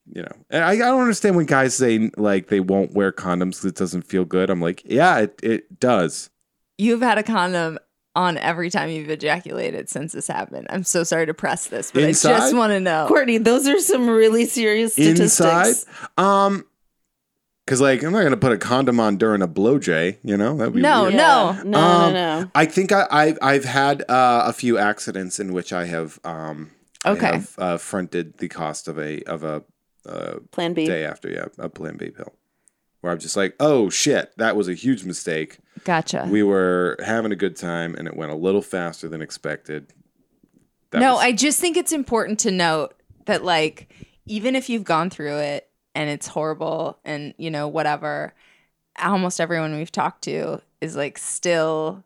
[0.07, 3.51] You know, and I, I don't understand when guys say like they won't wear condoms
[3.51, 4.49] because it doesn't feel good.
[4.51, 6.29] I'm like, yeah, it, it does.
[6.77, 7.79] You've had a condom
[8.15, 10.67] on every time you've ejaculated since this happened.
[10.69, 13.07] I'm so sorry to press this, but I just want to know.
[13.07, 15.21] Courtney, those are some really serious statistics.
[15.41, 15.75] inside.
[16.17, 16.65] Um,
[17.65, 20.55] because like I'm not gonna put a condom on during a blow jay, you know?
[20.55, 21.15] That'd be No, weird.
[21.15, 21.51] no.
[21.63, 22.51] no, Um, no, no.
[22.53, 26.71] I think I, I I've had uh, a few accidents in which I have um
[27.03, 27.25] I Okay.
[27.27, 29.63] have, uh, fronted the cost of a of a
[30.05, 30.85] uh, Plan B.
[30.85, 32.33] day after yeah a Plan B pill,
[33.01, 35.59] where I'm just like, oh shit, that was a huge mistake.
[35.83, 36.27] Gotcha.
[36.29, 39.93] We were having a good time and it went a little faster than expected.
[40.91, 43.91] That no, was- I just think it's important to note that, like,
[44.25, 48.33] even if you've gone through it and it's horrible and you know whatever
[49.01, 52.03] almost everyone we've talked to is like still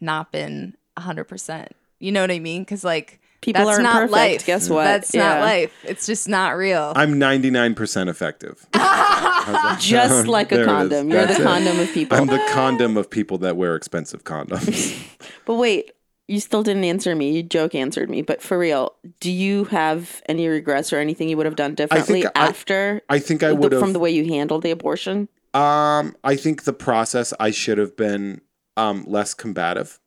[0.00, 1.68] not been 100%
[2.00, 4.12] you know what i mean because like People that's aren't not perfect.
[4.12, 4.84] life Guess what?
[4.84, 5.28] that's Yeah.
[5.34, 8.66] not life it's just not real I'm 99% effective.
[9.78, 10.28] Just sound?
[10.28, 10.66] like a it is.
[10.66, 11.10] condom.
[11.10, 11.42] You're the it.
[11.42, 12.18] condom of people.
[12.18, 14.96] I'm the condom of people that wear expensive condoms.
[15.46, 15.92] But wait,
[16.26, 17.32] you still didn't answer me.
[17.32, 18.20] You joke answered me.
[18.20, 22.26] But for real, do you have any regrets or anything you would have done differently
[22.26, 23.80] I- after I think I would have.
[23.80, 25.28] from the way you handled the abortion?
[25.54, 28.42] Um, I think the process I should have been
[28.76, 29.98] um less combative.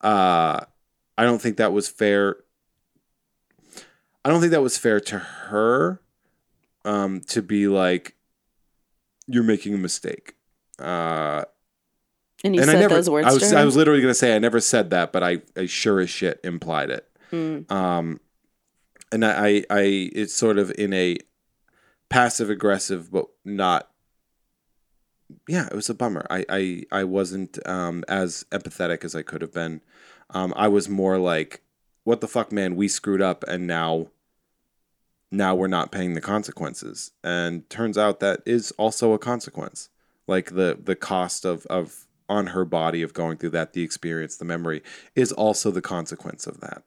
[0.00, 0.60] Uh
[1.18, 2.36] I don't think that was fair.
[4.24, 6.00] I don't think that was fair to her
[6.84, 8.14] um to be like
[9.26, 10.34] you're making a mistake.
[10.78, 11.44] Uh
[12.44, 13.58] And you and said I never those words I was to her?
[13.58, 16.08] I was literally going to say I never said that, but I I sure as
[16.08, 17.10] shit implied it.
[17.32, 17.70] Mm.
[17.70, 18.20] Um
[19.10, 21.18] and I I, I it's sort of in a
[22.08, 23.90] passive aggressive but not
[25.46, 26.26] yeah, it was a bummer.
[26.30, 29.82] I I, I wasn't um, as empathetic as I could have been.
[30.30, 31.62] Um, I was more like,
[32.04, 32.76] "What the fuck, man?
[32.76, 34.08] We screwed up, and now,
[35.30, 39.88] now we're not paying the consequences." And turns out that is also a consequence.
[40.26, 44.36] Like the the cost of of on her body of going through that, the experience,
[44.36, 44.82] the memory
[45.14, 46.82] is also the consequence of that.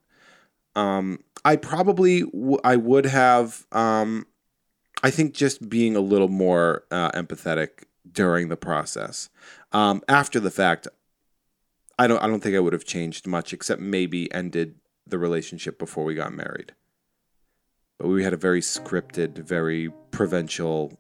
[0.76, 3.66] Um, I probably w- I would have.
[3.72, 4.28] Um,
[5.04, 9.30] I think just being a little more uh, empathetic during the process.
[9.72, 10.88] Um, after the fact,
[12.02, 14.74] I don't I don't think I would have changed much, except maybe ended
[15.06, 16.74] the relationship before we got married.
[18.00, 20.98] But we had a very scripted, very provincial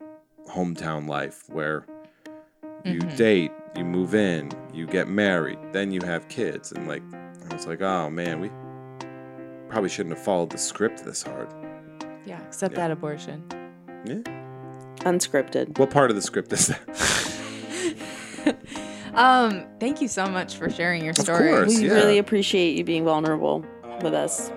[0.49, 1.87] hometown life where
[2.85, 3.17] you Mhm.
[3.17, 7.01] date, you move in, you get married, then you have kids, and like
[7.49, 8.51] I was like, oh man, we
[9.69, 11.49] probably shouldn't have followed the script this hard.
[12.27, 12.81] yeah except Yeah.
[12.81, 13.43] that abortion
[14.05, 14.21] Yeah.
[14.99, 15.79] Unscripted.
[15.79, 16.81] What part of the script is that?
[19.15, 21.77] um thank you so much for sharing your Of story course.
[21.77, 21.93] We yeah.
[21.93, 23.65] really appreciate you being vulnerable
[24.01, 24.51] with us.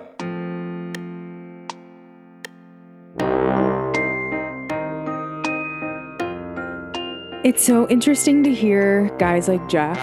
[7.43, 9.99] It's so interesting to hear guys like Jeff,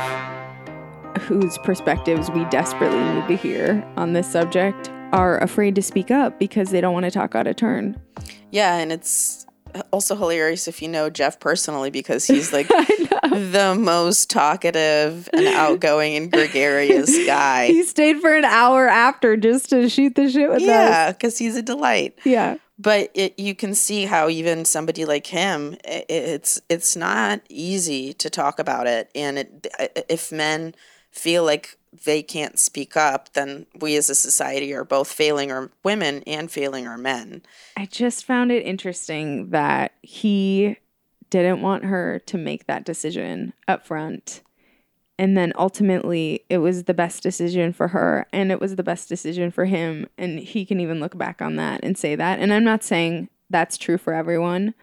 [1.22, 6.38] whose perspectives we desperately need to hear on this subject, are afraid to speak up
[6.38, 8.00] because they don't want to talk out of turn.
[8.52, 9.41] Yeah, and it's
[9.92, 12.68] also hilarious if you know Jeff personally because he's like
[13.30, 17.66] the most talkative and outgoing and gregarious guy.
[17.66, 20.62] He stayed for an hour after just to shoot the shit with us.
[20.62, 22.18] yeah, because he's a delight.
[22.24, 22.56] Yeah.
[22.78, 28.12] But it, you can see how even somebody like him, i it's it's not easy
[28.14, 29.10] to talk about it.
[29.14, 29.66] And it,
[30.08, 30.74] if men
[31.10, 35.70] feel like they can't speak up, then we as a society are both failing our
[35.84, 37.42] women and failing our men.
[37.76, 40.76] I just found it interesting that he
[41.30, 44.42] didn't want her to make that decision up front.
[45.18, 49.08] And then ultimately, it was the best decision for her and it was the best
[49.08, 50.06] decision for him.
[50.16, 52.38] And he can even look back on that and say that.
[52.38, 54.74] And I'm not saying that's true for everyone,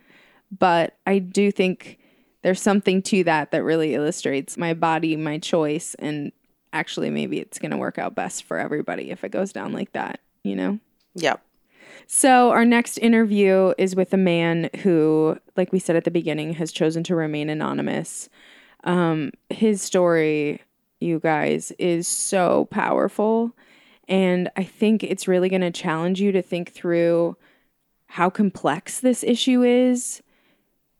[0.58, 2.00] but I do think
[2.42, 5.96] there's something to that that really illustrates my body, my choice.
[5.96, 6.32] And
[6.74, 9.92] actually, maybe it's going to work out best for everybody if it goes down like
[9.94, 10.80] that, you know?
[11.16, 11.42] Yep.
[12.08, 16.54] So, our next interview is with a man who, like we said at the beginning,
[16.54, 18.30] has chosen to remain anonymous.
[18.84, 20.62] Um, his story,
[21.00, 23.56] you guys, is so powerful.
[24.08, 27.38] And I think it's really going to challenge you to think through
[28.08, 30.24] how complex this issue is.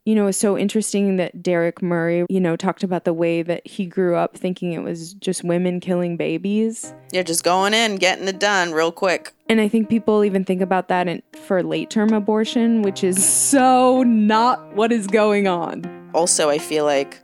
[0.10, 3.68] You know, it's so interesting that Derek Murray, you know, talked about the way that
[3.68, 6.96] he grew up thinking it was just women killing babies.
[7.12, 9.34] You're just going in, getting it done real quick.
[9.48, 13.24] And I think people even think about that in, for late term abortion, which is
[13.24, 16.10] so not what is going on.
[16.16, 17.22] Also, I feel like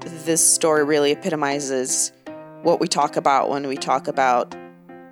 [0.00, 2.10] this story really epitomizes
[2.64, 4.56] what we talk about when we talk about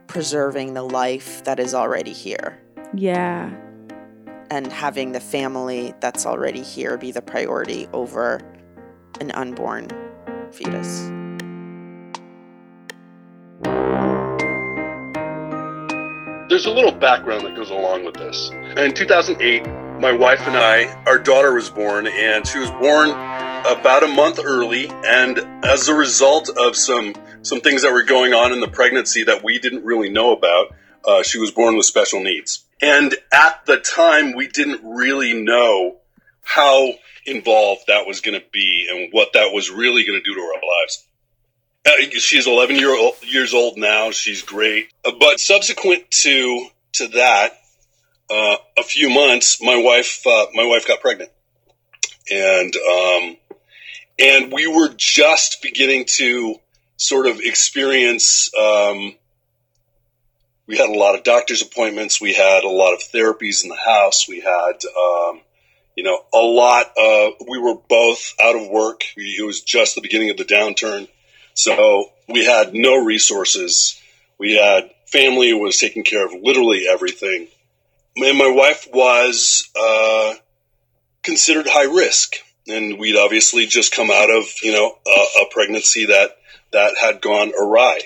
[0.08, 2.60] preserving the life that is already here
[2.92, 3.54] Yeah.
[4.50, 8.40] And having the family that's already here be the priority over
[9.20, 9.88] an unborn
[10.52, 11.10] fetus.
[16.50, 18.50] There's a little background that goes along with this.
[18.76, 19.66] In 2008,
[20.00, 24.40] my wife and I, our daughter was born, and she was born about a month
[24.42, 24.88] early.
[24.88, 29.22] And as a result of some some things that were going on in the pregnancy
[29.24, 30.74] that we didn't really know about,
[31.06, 32.64] uh, she was born with special needs.
[32.82, 35.96] And at the time, we didn't really know
[36.42, 36.92] how
[37.26, 40.40] involved that was going to be and what that was really going to do to
[40.40, 41.06] our lives.
[41.86, 44.10] Uh, she's 11 year old, years old now.
[44.10, 44.92] She's great.
[45.04, 47.52] Uh, but subsequent to to that,
[48.30, 51.30] uh, a few months, my wife uh, my wife got pregnant,
[52.30, 53.36] and um,
[54.18, 56.56] and we were just beginning to
[56.96, 58.50] sort of experience.
[58.54, 59.14] Um,
[60.70, 62.20] we had a lot of doctor's appointments.
[62.20, 64.28] We had a lot of therapies in the house.
[64.28, 65.40] We had, um,
[65.96, 66.92] you know, a lot.
[66.96, 69.02] Of, we were both out of work.
[69.16, 71.08] It was just the beginning of the downturn,
[71.54, 74.00] so we had no resources.
[74.38, 77.48] We had family was taking care of literally everything,
[78.16, 80.34] and my wife was uh,
[81.24, 82.36] considered high risk
[82.68, 86.36] and we'd obviously just come out of you know a, a, pregnancy that
[86.72, 88.00] that had gone awry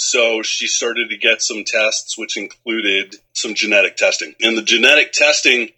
[0.00, 4.34] so she started to get some tests which included some genetic testing.
[4.40, 5.72] And the genetic testing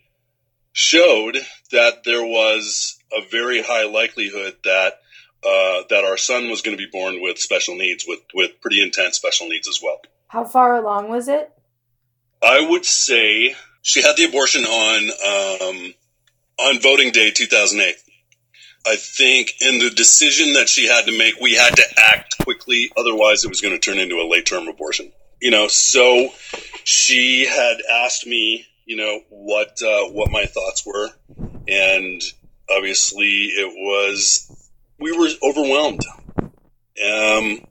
[0.72, 1.38] showed
[1.72, 5.00] that there was a very high likelihood that
[5.44, 8.80] uh, that our son was going to be born with special needs with with pretty
[8.80, 10.00] intense special needs as well.
[10.28, 11.50] How far along was it?
[12.40, 15.10] I would say she had the abortion on
[15.66, 15.94] um,
[16.60, 17.96] on voting day 2008
[18.86, 22.90] I think in the decision that she had to make, we had to act quickly.
[22.96, 25.12] Otherwise, it was going to turn into a late term abortion.
[25.40, 26.30] You know, so
[26.84, 31.08] she had asked me, you know, what uh, what my thoughts were,
[31.68, 32.22] and
[32.70, 36.04] obviously it was we were overwhelmed,
[36.38, 37.64] um,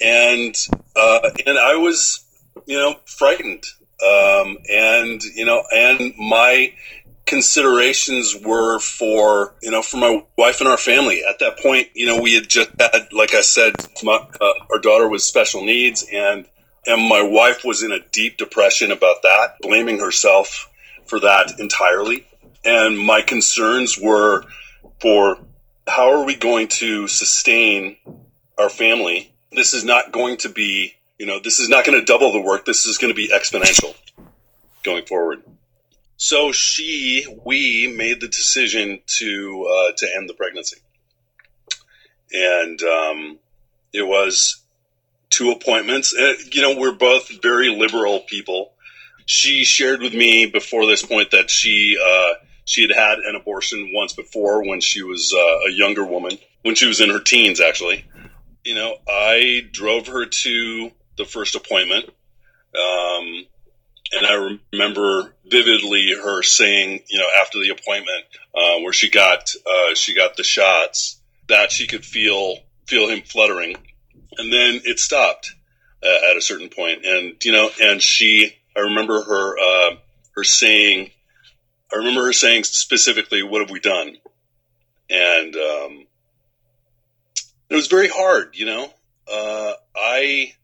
[0.00, 0.56] and
[0.96, 2.24] uh, and I was,
[2.66, 3.64] you know, frightened,
[4.04, 6.72] um, and you know, and my
[7.32, 11.22] considerations were for you know for my wife and our family.
[11.26, 14.78] At that point you know we had just had like i said my, uh, our
[14.78, 16.44] daughter was special needs and
[16.86, 20.68] and my wife was in a deep depression about that blaming herself
[21.06, 22.26] for that entirely.
[22.66, 24.44] And my concerns were
[25.00, 25.38] for
[25.88, 27.96] how are we going to sustain
[28.58, 29.32] our family?
[29.52, 32.42] This is not going to be you know this is not going to double the
[32.42, 32.66] work.
[32.66, 33.94] This is going to be exponential
[34.84, 35.42] going forward
[36.16, 40.78] so she, we made the decision to uh, to end the pregnancy,
[42.32, 43.38] and um,
[43.92, 44.62] it was
[45.30, 46.14] two appointments.
[46.14, 48.72] Uh, you know, we're both very liberal people.
[49.26, 53.90] She shared with me before this point that she uh, she had had an abortion
[53.94, 57.60] once before when she was uh, a younger woman, when she was in her teens,
[57.60, 58.04] actually.
[58.64, 62.06] You know, I drove her to the first appointment.
[62.74, 63.46] Um,
[64.12, 69.52] and I remember vividly her saying, you know, after the appointment uh, where she got
[69.66, 73.76] uh, she got the shots, that she could feel feel him fluttering,
[74.38, 75.54] and then it stopped
[76.02, 79.96] uh, at a certain point, and you know, and she, I remember her uh,
[80.34, 81.10] her saying,
[81.92, 84.16] I remember her saying specifically, "What have we done?"
[85.10, 86.06] And um,
[87.68, 88.90] it was very hard, you know.
[89.30, 90.54] Uh, I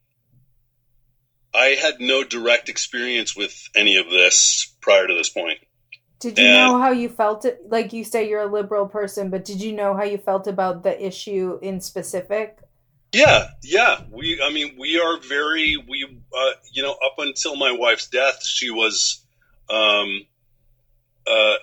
[1.55, 5.59] I had no direct experience with any of this prior to this point.
[6.21, 7.69] Did you and, know how you felt it?
[7.69, 10.83] Like you say, you're a liberal person, but did you know how you felt about
[10.83, 12.59] the issue in specific?
[13.13, 14.03] Yeah, yeah.
[14.11, 16.05] We, I mean, we are very, we,
[16.37, 19.25] uh, you know, up until my wife's death, she was
[19.71, 20.27] um,
[21.27, 21.55] uh,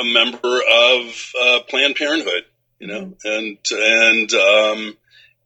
[0.00, 2.44] a member of uh, Planned Parenthood,
[2.78, 3.28] you know, mm-hmm.
[3.28, 4.96] and and um,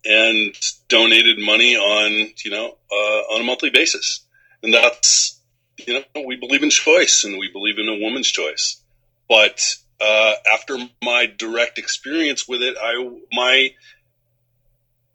[0.04, 0.54] and
[0.88, 4.20] donated money on you know uh, on a monthly basis,
[4.62, 5.40] and that's
[5.78, 8.80] you know we believe in choice and we believe in a woman's choice.
[9.28, 13.74] But uh, after my direct experience with it, I my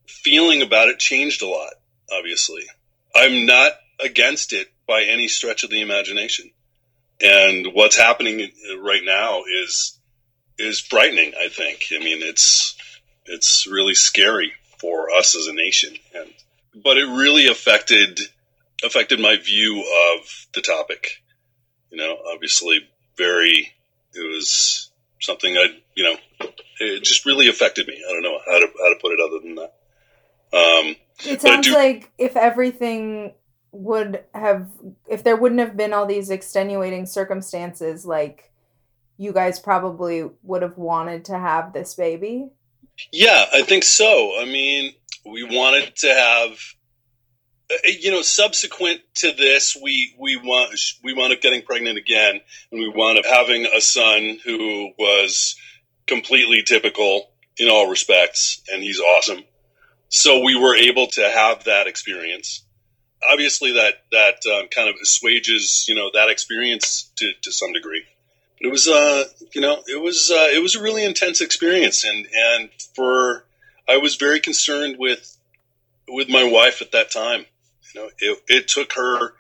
[0.07, 1.73] feeling about it changed a lot.
[2.11, 2.65] Obviously,
[3.15, 3.71] I'm not
[4.03, 6.51] against it by any stretch of the imagination.
[7.21, 9.97] And what's happening right now is
[10.59, 11.33] is frightening.
[11.41, 11.85] I think.
[11.91, 12.77] I mean, it's
[13.25, 15.95] it's really scary for us as a nation.
[16.13, 16.33] And
[16.83, 18.19] but it really affected
[18.83, 21.21] affected my view of the topic.
[21.91, 23.71] You know, obviously, very
[24.13, 28.01] it was something I you know it just really affected me.
[28.07, 29.73] I don't know how to how to put it other than that.
[30.53, 33.33] Um, it sounds do, like if everything
[33.71, 34.69] would have
[35.07, 38.51] if there wouldn't have been all these extenuating circumstances like
[39.17, 42.49] you guys probably would have wanted to have this baby
[43.11, 44.39] yeah, I think so.
[44.39, 44.93] I mean,
[45.25, 46.51] we wanted to have,
[47.71, 52.39] uh, you know, subsequent to this, we we want we wound up getting pregnant again,
[52.71, 55.55] and we wound up having a son who was
[56.07, 59.43] completely typical in all respects, and he's awesome.
[60.09, 62.63] So we were able to have that experience.
[63.31, 68.03] Obviously, that that um, kind of assuages, you know, that experience to to some degree
[68.59, 72.27] it was uh you know it was uh, it was a really intense experience and
[72.33, 73.45] and for
[73.87, 75.37] I was very concerned with
[76.07, 77.45] with my wife at that time
[77.93, 79.33] you know it, it took her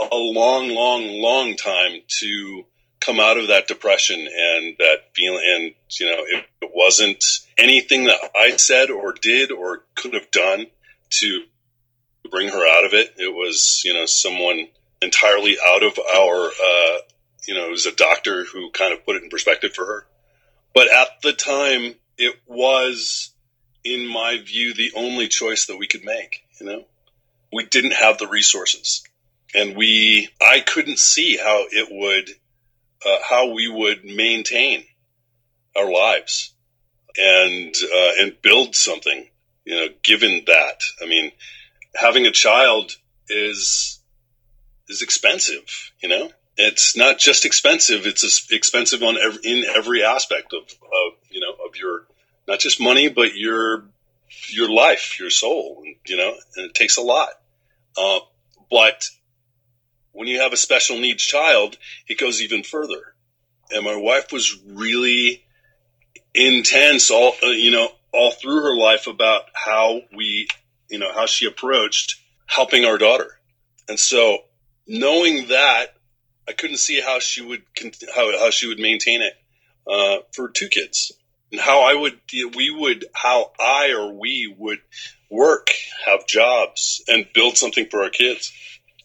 [0.00, 2.64] a long, long, long time to
[3.00, 5.44] come out of that depression and that feeling.
[5.46, 7.22] And, you know, it, it wasn't
[7.58, 10.66] anything that I said or did or could have done
[11.10, 11.42] to
[12.30, 13.14] bring her out of it.
[13.16, 14.68] It was, you know, someone
[15.02, 16.98] entirely out of our, uh,
[17.46, 20.06] you know, it was a doctor who kind of put it in perspective for her.
[20.74, 23.34] But at the time, it was,
[23.84, 26.84] in my view, the only choice that we could make, you know?
[27.52, 29.02] We didn't have the resources.
[29.54, 32.30] And we, I couldn't see how it would,
[33.04, 34.84] uh, how we would maintain
[35.76, 36.54] our lives
[37.18, 39.28] and, uh, and build something,
[39.64, 40.82] you know, given that.
[41.02, 41.32] I mean,
[41.96, 42.92] having a child
[43.28, 44.00] is,
[44.88, 46.30] is expensive, you know?
[46.60, 51.52] It's not just expensive; it's expensive on every, in every aspect of, of you know
[51.66, 52.06] of your
[52.46, 53.84] not just money, but your
[54.48, 55.82] your life, your soul.
[56.06, 57.30] You know, and it takes a lot.
[57.96, 58.20] Uh,
[58.70, 59.08] but
[60.12, 63.14] when you have a special needs child, it goes even further.
[63.70, 65.44] And my wife was really
[66.34, 70.48] intense, all uh, you know, all through her life about how we,
[70.88, 73.38] you know, how she approached helping our daughter.
[73.88, 74.38] And so,
[74.86, 75.94] knowing that
[76.50, 77.62] I couldn't see how she would
[78.12, 79.34] how how she would maintain it
[79.86, 81.12] uh, for two kids,
[81.52, 82.18] and how I would
[82.56, 84.80] we would how I or we would
[85.30, 85.70] work,
[86.04, 88.52] have jobs, and build something for our kids.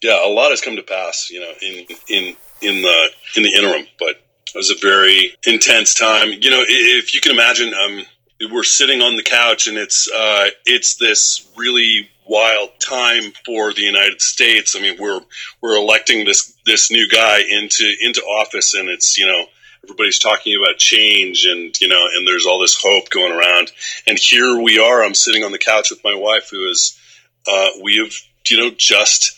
[0.02, 3.54] Yeah, a lot has come to pass, you know, in in in the in the
[3.54, 4.16] interim, but
[4.48, 6.30] it was a very intense time.
[6.32, 8.06] You know, if you can imagine, um,
[8.52, 13.82] we're sitting on the couch, and it's uh, it's this really wild time for the
[13.82, 14.76] United States.
[14.76, 15.22] I mean, we're
[15.62, 19.46] we're electing this this new guy into into office, and it's you know
[19.84, 23.72] everybody's talking about change, and you know, and there's all this hope going around.
[24.08, 25.04] And here we are.
[25.04, 27.00] I'm sitting on the couch with my wife, who is
[27.48, 28.14] uh, we have
[28.50, 29.38] you know just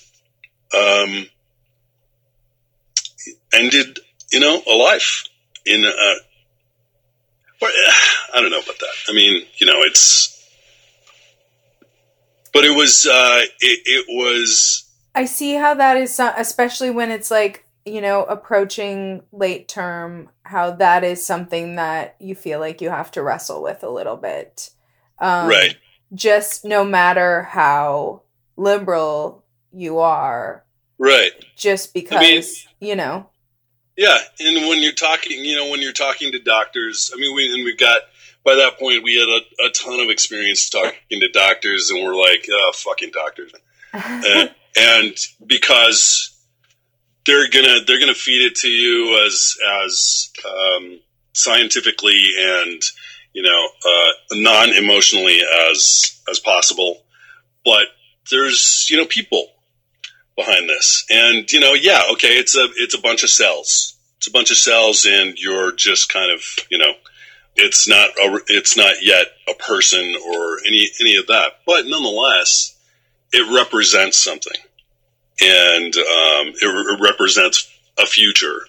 [0.73, 1.27] um,
[3.53, 3.99] ended
[4.31, 5.25] you know a life
[5.65, 5.83] in.
[5.85, 6.13] Uh,
[7.63, 8.93] I don't know about that.
[9.09, 10.36] I mean, you know, it's
[12.53, 14.83] but it was uh, it, it was.
[15.15, 20.29] I see how that is, especially when it's like you know approaching late term.
[20.43, 24.17] How that is something that you feel like you have to wrestle with a little
[24.17, 24.71] bit,
[25.19, 25.77] um, right?
[26.13, 28.23] Just no matter how
[28.55, 30.63] liberal you are,
[30.97, 31.31] right?
[31.55, 32.43] Just because I mean,
[32.79, 33.29] you know.
[33.97, 37.51] Yeah, and when you're talking, you know, when you're talking to doctors, I mean, we
[37.51, 38.03] and we've got
[38.47, 42.15] by that point, we had a, a ton of experience talking to doctors, and we're
[42.15, 43.51] like, oh, fucking doctors.
[43.93, 46.33] and, and because
[47.25, 50.97] they're gonna they're gonna feed it to you as as um,
[51.33, 52.81] scientifically and
[53.33, 57.03] you know uh, non emotionally as as possible,
[57.65, 57.87] but
[58.31, 59.49] there's you know people
[60.37, 64.27] behind this, and you know yeah okay it's a it's a bunch of cells, it's
[64.27, 66.93] a bunch of cells, and you're just kind of you know
[67.57, 72.77] it's not a, it's not yet a person or any any of that, but nonetheless,
[73.33, 74.59] it represents something,
[75.41, 78.61] and um, it, it represents a future.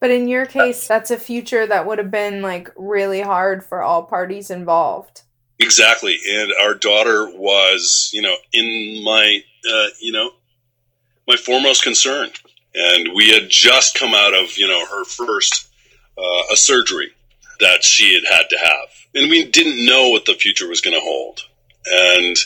[0.00, 3.82] But in your case, that's a future that would have been like really hard for
[3.82, 5.22] all parties involved.
[5.58, 10.30] Exactly, and our daughter was, you know, in my, uh, you know,
[11.28, 12.30] my foremost concern,
[12.74, 15.68] and we had just come out of, you know, her first
[16.18, 17.13] uh, a surgery
[17.60, 18.88] that she had had to have.
[19.14, 21.40] And we didn't know what the future was going to hold.
[21.86, 22.36] And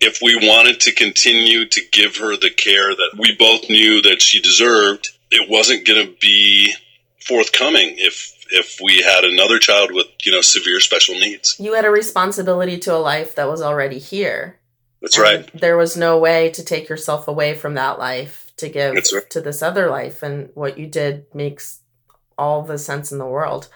[0.00, 4.22] if we wanted to continue to give her the care that we both knew that
[4.22, 6.74] she deserved, it wasn't going to be
[7.26, 11.56] forthcoming if if we had another child with you know severe special needs.
[11.60, 14.58] You had a responsibility to a life that was already here.
[15.00, 15.48] That's right.
[15.58, 19.30] There was no way to take yourself away from that life to give right.
[19.30, 21.80] to this other life, and what you did makes
[22.36, 23.68] all the sense in the world.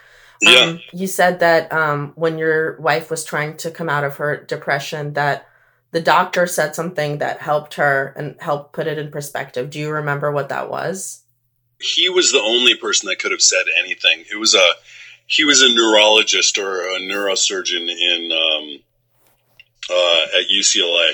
[0.45, 0.61] Yeah.
[0.61, 4.45] Um, you said that um, when your wife was trying to come out of her
[4.45, 5.49] depression, that
[5.92, 9.70] the doctor said something that helped her and helped put it in perspective.
[9.70, 11.22] Do you remember what that was?
[11.80, 14.24] He was the only person that could have said anything.
[14.30, 14.72] It was a
[15.26, 18.78] he was a neurologist or a neurosurgeon in um,
[19.88, 21.12] uh, at UCLA,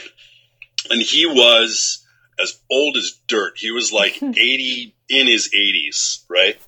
[0.90, 2.06] and he was
[2.40, 3.54] as old as dirt.
[3.56, 6.58] He was like eighty in his eighties, right?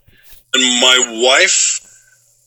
[0.54, 1.71] And my wife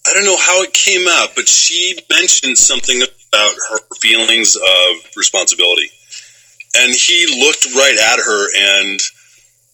[0.08, 5.12] I don't know how it came out, but she mentioned something about her feelings of
[5.18, 5.90] responsibility.
[6.78, 9.00] And he looked right at her and,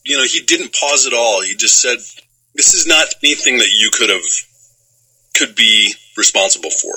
[0.05, 1.41] you know, he didn't pause at all.
[1.41, 1.97] He just said,
[2.55, 4.23] This is not anything that you could have,
[5.36, 6.93] could be responsible for.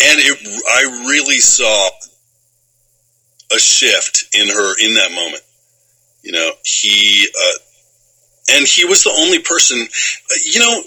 [0.00, 1.90] And it, I really saw
[3.52, 5.42] a shift in her in that moment.
[6.22, 7.58] You know, he uh,
[8.50, 9.86] and he was the only person.
[10.44, 10.82] You know,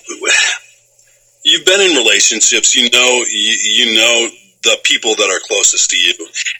[1.43, 2.75] you've been in relationships.
[2.75, 4.29] You know, you, you know
[4.63, 6.13] the people that are closest to you,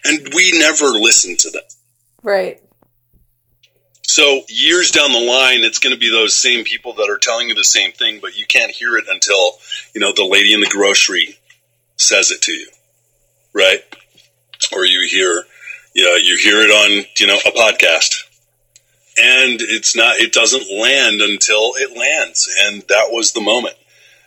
[0.04, 1.62] and we never listen to them.
[2.22, 2.60] Right.
[4.02, 7.48] So years down the line, it's going to be those same people that are telling
[7.48, 9.52] you the same thing, but you can't hear it until
[9.94, 11.38] you know the lady in the grocery
[11.96, 12.68] says it to you,
[13.52, 13.82] right?
[14.74, 15.44] Or you hear,
[15.94, 18.24] yeah, you hear it on you know a podcast,
[19.16, 23.76] and it's not, it doesn't land until it lands, and that was the moment.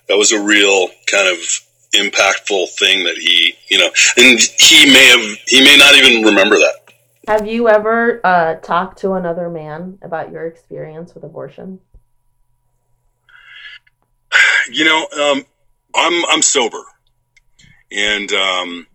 [0.08, 1.38] That was a real kind of
[1.94, 6.58] impactful thing that he, you know, and he may have, he may not even remember
[6.58, 6.86] that.
[7.28, 11.80] Have you ever uh, talked to another man about your experience with abortion?
[14.70, 15.46] You know, um,
[15.96, 16.82] I'm I'm sober,
[17.92, 18.88] and um,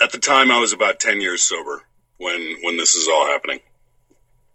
[0.00, 1.82] at the time I was about ten years sober
[2.16, 3.60] when when this is all happening,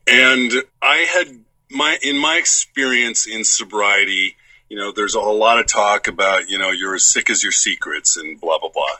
[0.07, 1.27] and I had
[1.69, 4.35] my in my experience in sobriety.
[4.69, 7.43] You know, there's a whole lot of talk about you know you're as sick as
[7.43, 8.95] your secrets and blah blah blah,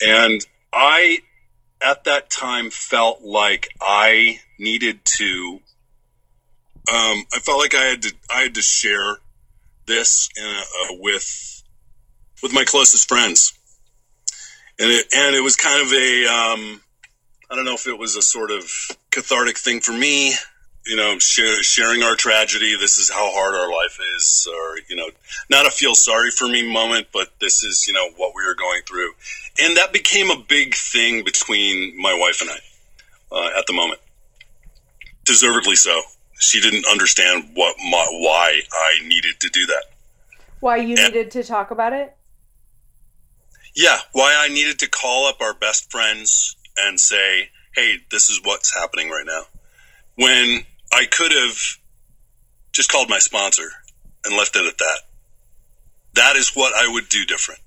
[0.00, 0.40] and
[0.72, 1.20] I
[1.80, 5.60] at that time felt like I needed to.
[6.86, 8.12] Um, I felt like I had to.
[8.30, 9.18] I had to share
[9.86, 10.62] this uh,
[11.00, 11.62] with
[12.42, 13.52] with my closest friends,
[14.78, 16.26] and it and it was kind of a.
[16.26, 16.80] Um,
[17.50, 18.64] I don't know if it was a sort of
[19.10, 20.34] cathartic thing for me.
[20.86, 22.76] You know, share, sharing our tragedy.
[22.78, 25.08] This is how hard our life is, or you know,
[25.48, 28.54] not a feel sorry for me moment, but this is you know what we were
[28.54, 29.12] going through,
[29.62, 32.58] and that became a big thing between my wife and I
[33.34, 34.00] uh, at the moment.
[35.24, 35.98] Deservedly so.
[36.38, 39.84] She didn't understand what my, why I needed to do that.
[40.60, 41.06] Why you Yeah.
[41.06, 42.14] needed to talk about it?
[43.74, 48.40] Yeah, why I needed to call up our best friends and say, "Hey, this is
[48.42, 49.46] what's happening right now."
[50.16, 51.56] When I could have
[52.72, 53.68] just called my sponsor
[54.24, 54.98] and left it at that.
[56.14, 57.60] That is what I would do different.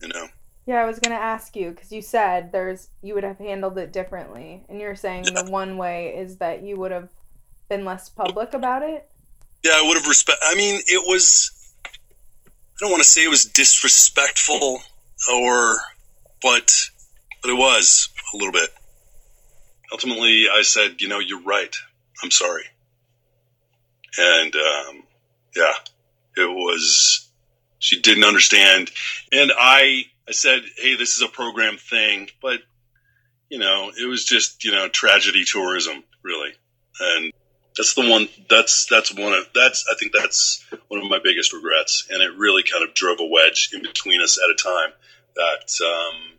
[0.00, 0.28] You know.
[0.66, 3.92] Yeah, I was gonna ask you because you said there's you would have handled it
[3.92, 5.42] differently, and you're saying Yeah.
[5.42, 7.08] the one way is that you would have
[7.68, 9.08] been less public about it.
[9.64, 10.38] Yeah, I would have respect.
[10.42, 11.50] I mean, it was.
[11.84, 14.82] I don't want to say it was disrespectful,
[15.32, 15.76] or,
[16.42, 16.74] but,
[17.40, 18.68] but it was a little bit.
[19.90, 21.74] Ultimately, I said, you know, you're right.
[22.22, 22.64] I'm sorry.
[24.18, 25.02] And um,
[25.54, 25.74] yeah,
[26.36, 27.28] it was.
[27.78, 28.90] She didn't understand,
[29.32, 32.60] and I, I said, hey, this is a program thing, but,
[33.50, 36.52] you know, it was just you know tragedy tourism, really,
[36.98, 37.32] and
[37.76, 41.52] that's the one that's that's one of that's i think that's one of my biggest
[41.52, 44.92] regrets and it really kind of drove a wedge in between us at a time
[45.34, 46.32] that um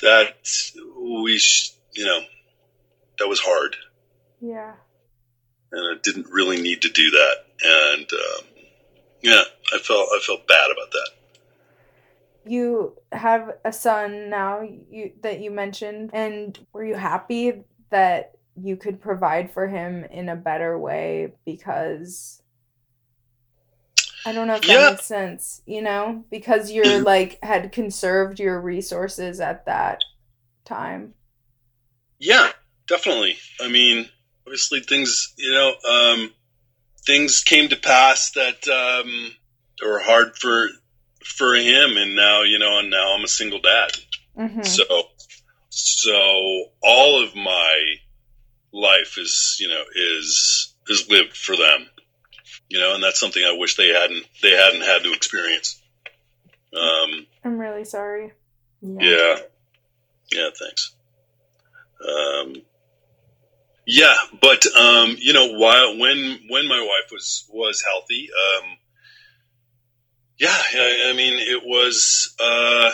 [0.00, 0.34] that
[0.98, 2.20] we sh- you know
[3.18, 3.76] that was hard
[4.44, 4.74] Yeah.
[5.72, 8.46] and i didn't really need to do that and um
[9.22, 9.42] yeah
[9.74, 11.10] i felt i felt bad about that
[12.46, 18.76] You have a son now you that you mentioned and were you happy that you
[18.76, 22.42] could provide for him in a better way because
[24.24, 24.90] I don't know if that Yeah.
[24.90, 30.06] makes sense, you know, because you're like had conserved your resources at that
[30.64, 31.14] time.
[32.18, 32.50] Yeah,
[32.86, 33.36] definitely.
[33.60, 34.08] I mean,
[34.46, 36.30] obviously things, you know, um,
[37.06, 39.32] things came to pass that um,
[39.82, 40.68] were hard for
[41.24, 43.90] for him, and now you know, and now I'm a single dad.
[44.36, 44.62] Mm-hmm.
[44.62, 44.84] So,
[45.70, 47.94] so all of my
[48.72, 51.88] life is, you know, is is lived for them.
[52.68, 55.80] You know, and that's something I wish they hadn't they hadn't had to experience.
[56.74, 58.32] Um, I'm really sorry.
[58.82, 59.36] yeah.
[60.32, 60.94] Yeah, thanks.
[62.06, 62.56] Um,
[63.86, 68.76] yeah, but um, you know, while when when my wife was was healthy, um,
[70.38, 72.90] yeah, I, I mean, it was uh,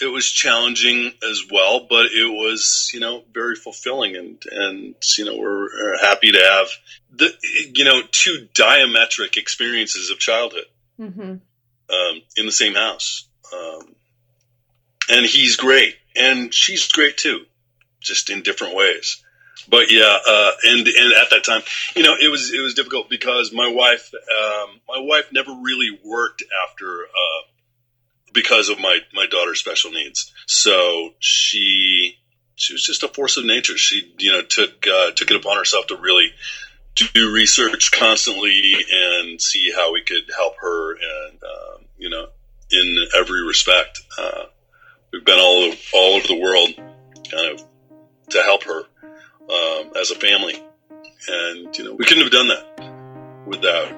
[0.00, 5.24] it was challenging as well, but it was you know very fulfilling, and and you
[5.24, 6.68] know we're, we're happy to have
[7.12, 7.30] the
[7.74, 10.64] you know two diametric experiences of childhood
[11.00, 11.20] Mm-hmm.
[11.20, 13.28] um, in the same house.
[13.52, 13.94] Um,
[15.10, 17.44] and he's great, and she's great too,
[18.00, 19.22] just in different ways.
[19.68, 21.62] But yeah, uh, and and at that time,
[21.94, 25.98] you know, it was it was difficult because my wife, um, my wife never really
[26.04, 27.46] worked after uh,
[28.32, 30.32] because of my my daughter's special needs.
[30.46, 32.18] So she
[32.54, 33.76] she was just a force of nature.
[33.76, 36.30] She you know took uh, took it upon herself to really
[36.96, 42.26] do research constantly and see how we could help her and um, you know
[42.70, 44.44] in every respect uh,
[45.12, 46.70] we've been all all over the world
[47.30, 47.64] kind of
[48.30, 48.82] to help her
[49.50, 50.62] um, as a family,
[51.28, 53.92] and you know we couldn't have done that without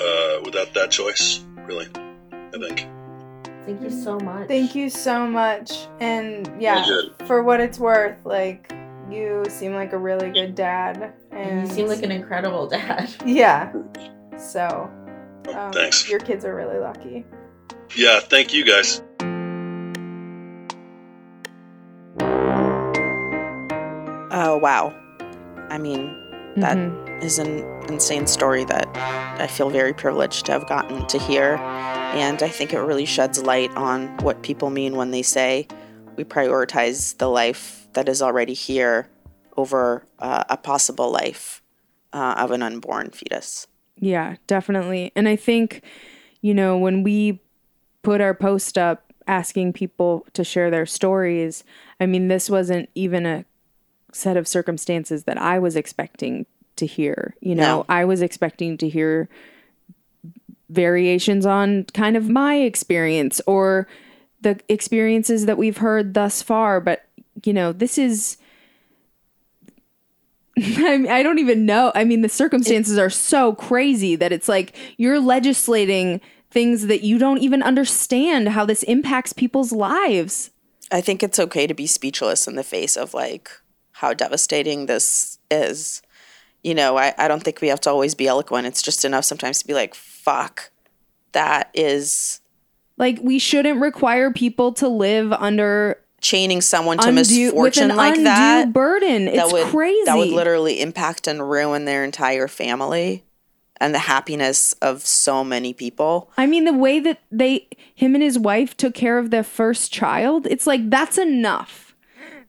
[0.00, 1.44] uh, without that choice.
[1.66, 1.88] Really,
[2.32, 2.88] I think.
[3.64, 4.48] Thank you so much.
[4.48, 5.88] Thank you so much.
[6.00, 6.86] And yeah,
[7.26, 8.72] for what it's worth, like
[9.10, 11.12] you seem like a really good dad.
[11.30, 13.10] And You seem like an incredible dad.
[13.26, 13.72] yeah.
[14.38, 14.90] So
[15.54, 16.08] um, Thanks.
[16.08, 17.24] Your kids are really lucky.
[17.96, 19.02] Yeah, thank you guys.
[24.58, 24.94] Wow.
[25.70, 26.14] I mean,
[26.56, 27.22] that Mhm.
[27.22, 28.86] is an insane story that
[29.40, 31.56] I feel very privileged to have gotten to hear.
[32.14, 35.66] And I think it really sheds light on what people mean when they say
[36.16, 39.08] we prioritize the life that is already here
[39.56, 41.62] over uh, a possible life
[42.12, 43.66] uh, of an unborn fetus.
[43.96, 45.12] Yeah, definitely.
[45.14, 45.82] And I think,
[46.40, 47.40] you know, when we
[48.02, 51.62] put our post up asking people to share their stories,
[52.00, 53.44] I mean, this wasn't even a
[54.12, 56.46] set of circumstances that I was expecting
[56.76, 57.34] to hear.
[57.40, 57.86] You know, No.
[57.88, 59.28] I was expecting to hear
[60.70, 63.86] variations on kind of my experience or
[64.40, 66.80] the experiences that we've heard thus far.
[66.80, 67.04] But,
[67.44, 68.36] you know, this is.
[70.58, 71.92] I, mean, I don't even know.
[71.94, 77.18] I mean, the circumstances are so crazy that it's like you're legislating things that you
[77.18, 80.50] don't even understand how this impacts people's lives.
[80.90, 83.50] I think it's okay to be speechless in the face of like
[83.98, 86.02] how devastating this is.
[86.62, 88.66] You know, I, I don't think we have to always be eloquent.
[88.66, 90.70] It's just enough sometimes to be like, fuck,
[91.32, 92.40] that is
[92.96, 98.72] Like, we shouldn't require people to live under chaining someone to undue, misfortune like that.
[98.72, 99.26] burden.
[99.26, 100.04] that It's would crazy.
[100.06, 103.24] that would literally impact and ruin their entire family
[103.80, 106.30] and the happiness of so many people.
[106.36, 109.92] I mean, the way that they, him and his wife took care of their first
[109.92, 111.87] child, it's like that's enough.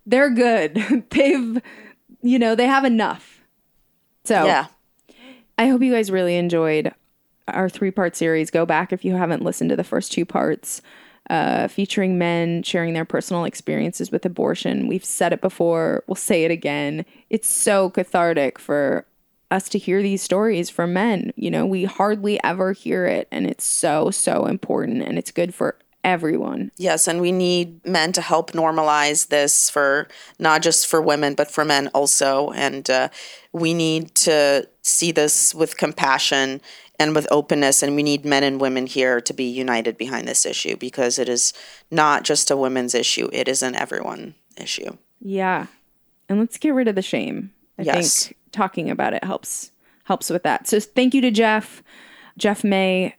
[0.05, 1.05] They're good.
[1.11, 1.61] They've,
[2.21, 3.41] you know, they have enough.
[4.25, 4.67] So Yeah.
[5.57, 6.93] I hope you guys really enjoyed
[7.47, 8.49] our three part series.
[8.49, 10.81] Go back if you haven't listened to the first two parts,
[11.29, 14.87] uh, featuring men sharing their personal experiences with abortion.
[14.87, 17.05] We've said it before, we'll say it again.
[17.29, 19.05] It's so cathartic for
[19.51, 21.33] us to hear these stories from men.
[21.35, 25.53] You know, we hardly ever hear it, and it's so, so important, and it's good
[25.53, 26.71] for everyone.
[26.77, 31.51] Yes, and we need men to help normalize this for not just for women, but
[31.51, 32.51] for men also.
[32.51, 33.09] And uh,
[33.51, 36.61] we need to see this with compassion
[36.99, 37.81] and with openness.
[37.83, 41.29] And we need men and women here to be united behind this issue because it
[41.29, 41.53] is
[41.91, 44.97] not just a women's issue, it is an everyone issue.
[45.21, 45.67] Yeah.
[46.27, 47.51] And let's get rid of the shame.
[47.77, 48.25] I Yes.
[48.25, 49.71] think talking about it helps
[50.05, 50.67] helps with that.
[50.67, 51.83] So thank you to Jeff.
[52.37, 53.15] Jeff May,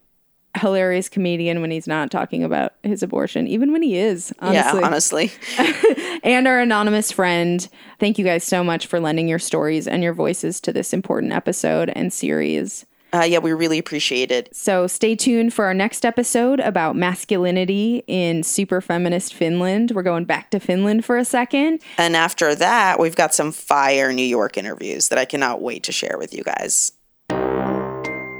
[0.58, 4.80] hilarious comedian when he's not talking about his abortion, even when he is, honestly.
[4.80, 5.32] Yeah, honestly.
[6.22, 7.68] and our anonymous friend.
[7.98, 11.32] Thank you guys so much for lending your stories and your voices to this important
[11.32, 12.86] episode and series.
[13.12, 14.54] Uh, yeah, we really appreciate it.
[14.54, 19.92] So stay tuned for our next episode about masculinity in super feminist Finland.
[19.92, 21.82] We're going back to Finland for a second.
[21.98, 25.92] And after that, we've got some fire New York interviews that I cannot wait to
[25.92, 26.92] share with you guys.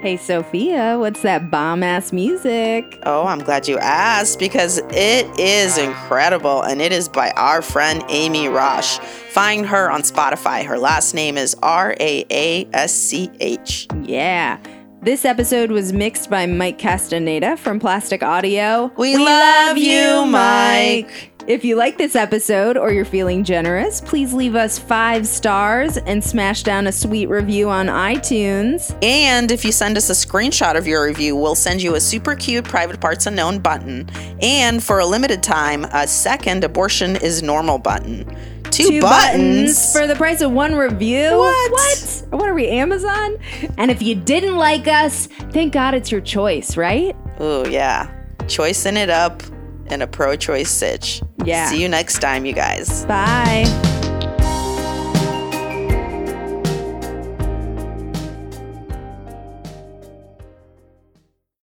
[0.00, 2.98] Hey, Sophia, what's that bomb ass music?
[3.02, 8.02] Oh, I'm glad you asked because it is incredible and it is by our friend
[8.08, 8.98] Amy Raasch.
[8.98, 10.64] Find her on Spotify.
[10.64, 13.88] Her last name is R A A S C H.
[14.02, 14.58] Yeah.
[15.02, 18.90] This episode was mixed by Mike Castaneda from Plastic Audio.
[18.96, 21.30] We love you, Mike.
[21.50, 26.22] If you like this episode or you're feeling generous, please leave us five stars and
[26.22, 28.96] smash down a sweet review on iTunes.
[29.02, 32.36] And if you send us a screenshot of your review, we'll send you a super
[32.36, 34.08] cute private parts unknown button.
[34.40, 38.32] And for a limited time, a second abortion is normal button.
[38.70, 39.92] Two, buttons.
[39.92, 41.36] for the price of one review.
[41.36, 41.72] What?
[41.72, 42.24] What?
[42.30, 43.38] What are we, Amazon?
[43.76, 47.16] And if you didn't like us, thank God it's your choice, right?
[47.40, 48.08] Oh, yeah.
[48.46, 49.42] Choicing it up
[49.90, 51.22] in a pro choice sitch.
[51.44, 51.68] Yeah.
[51.70, 53.04] See you next time, you guys.
[53.04, 53.99] Bye.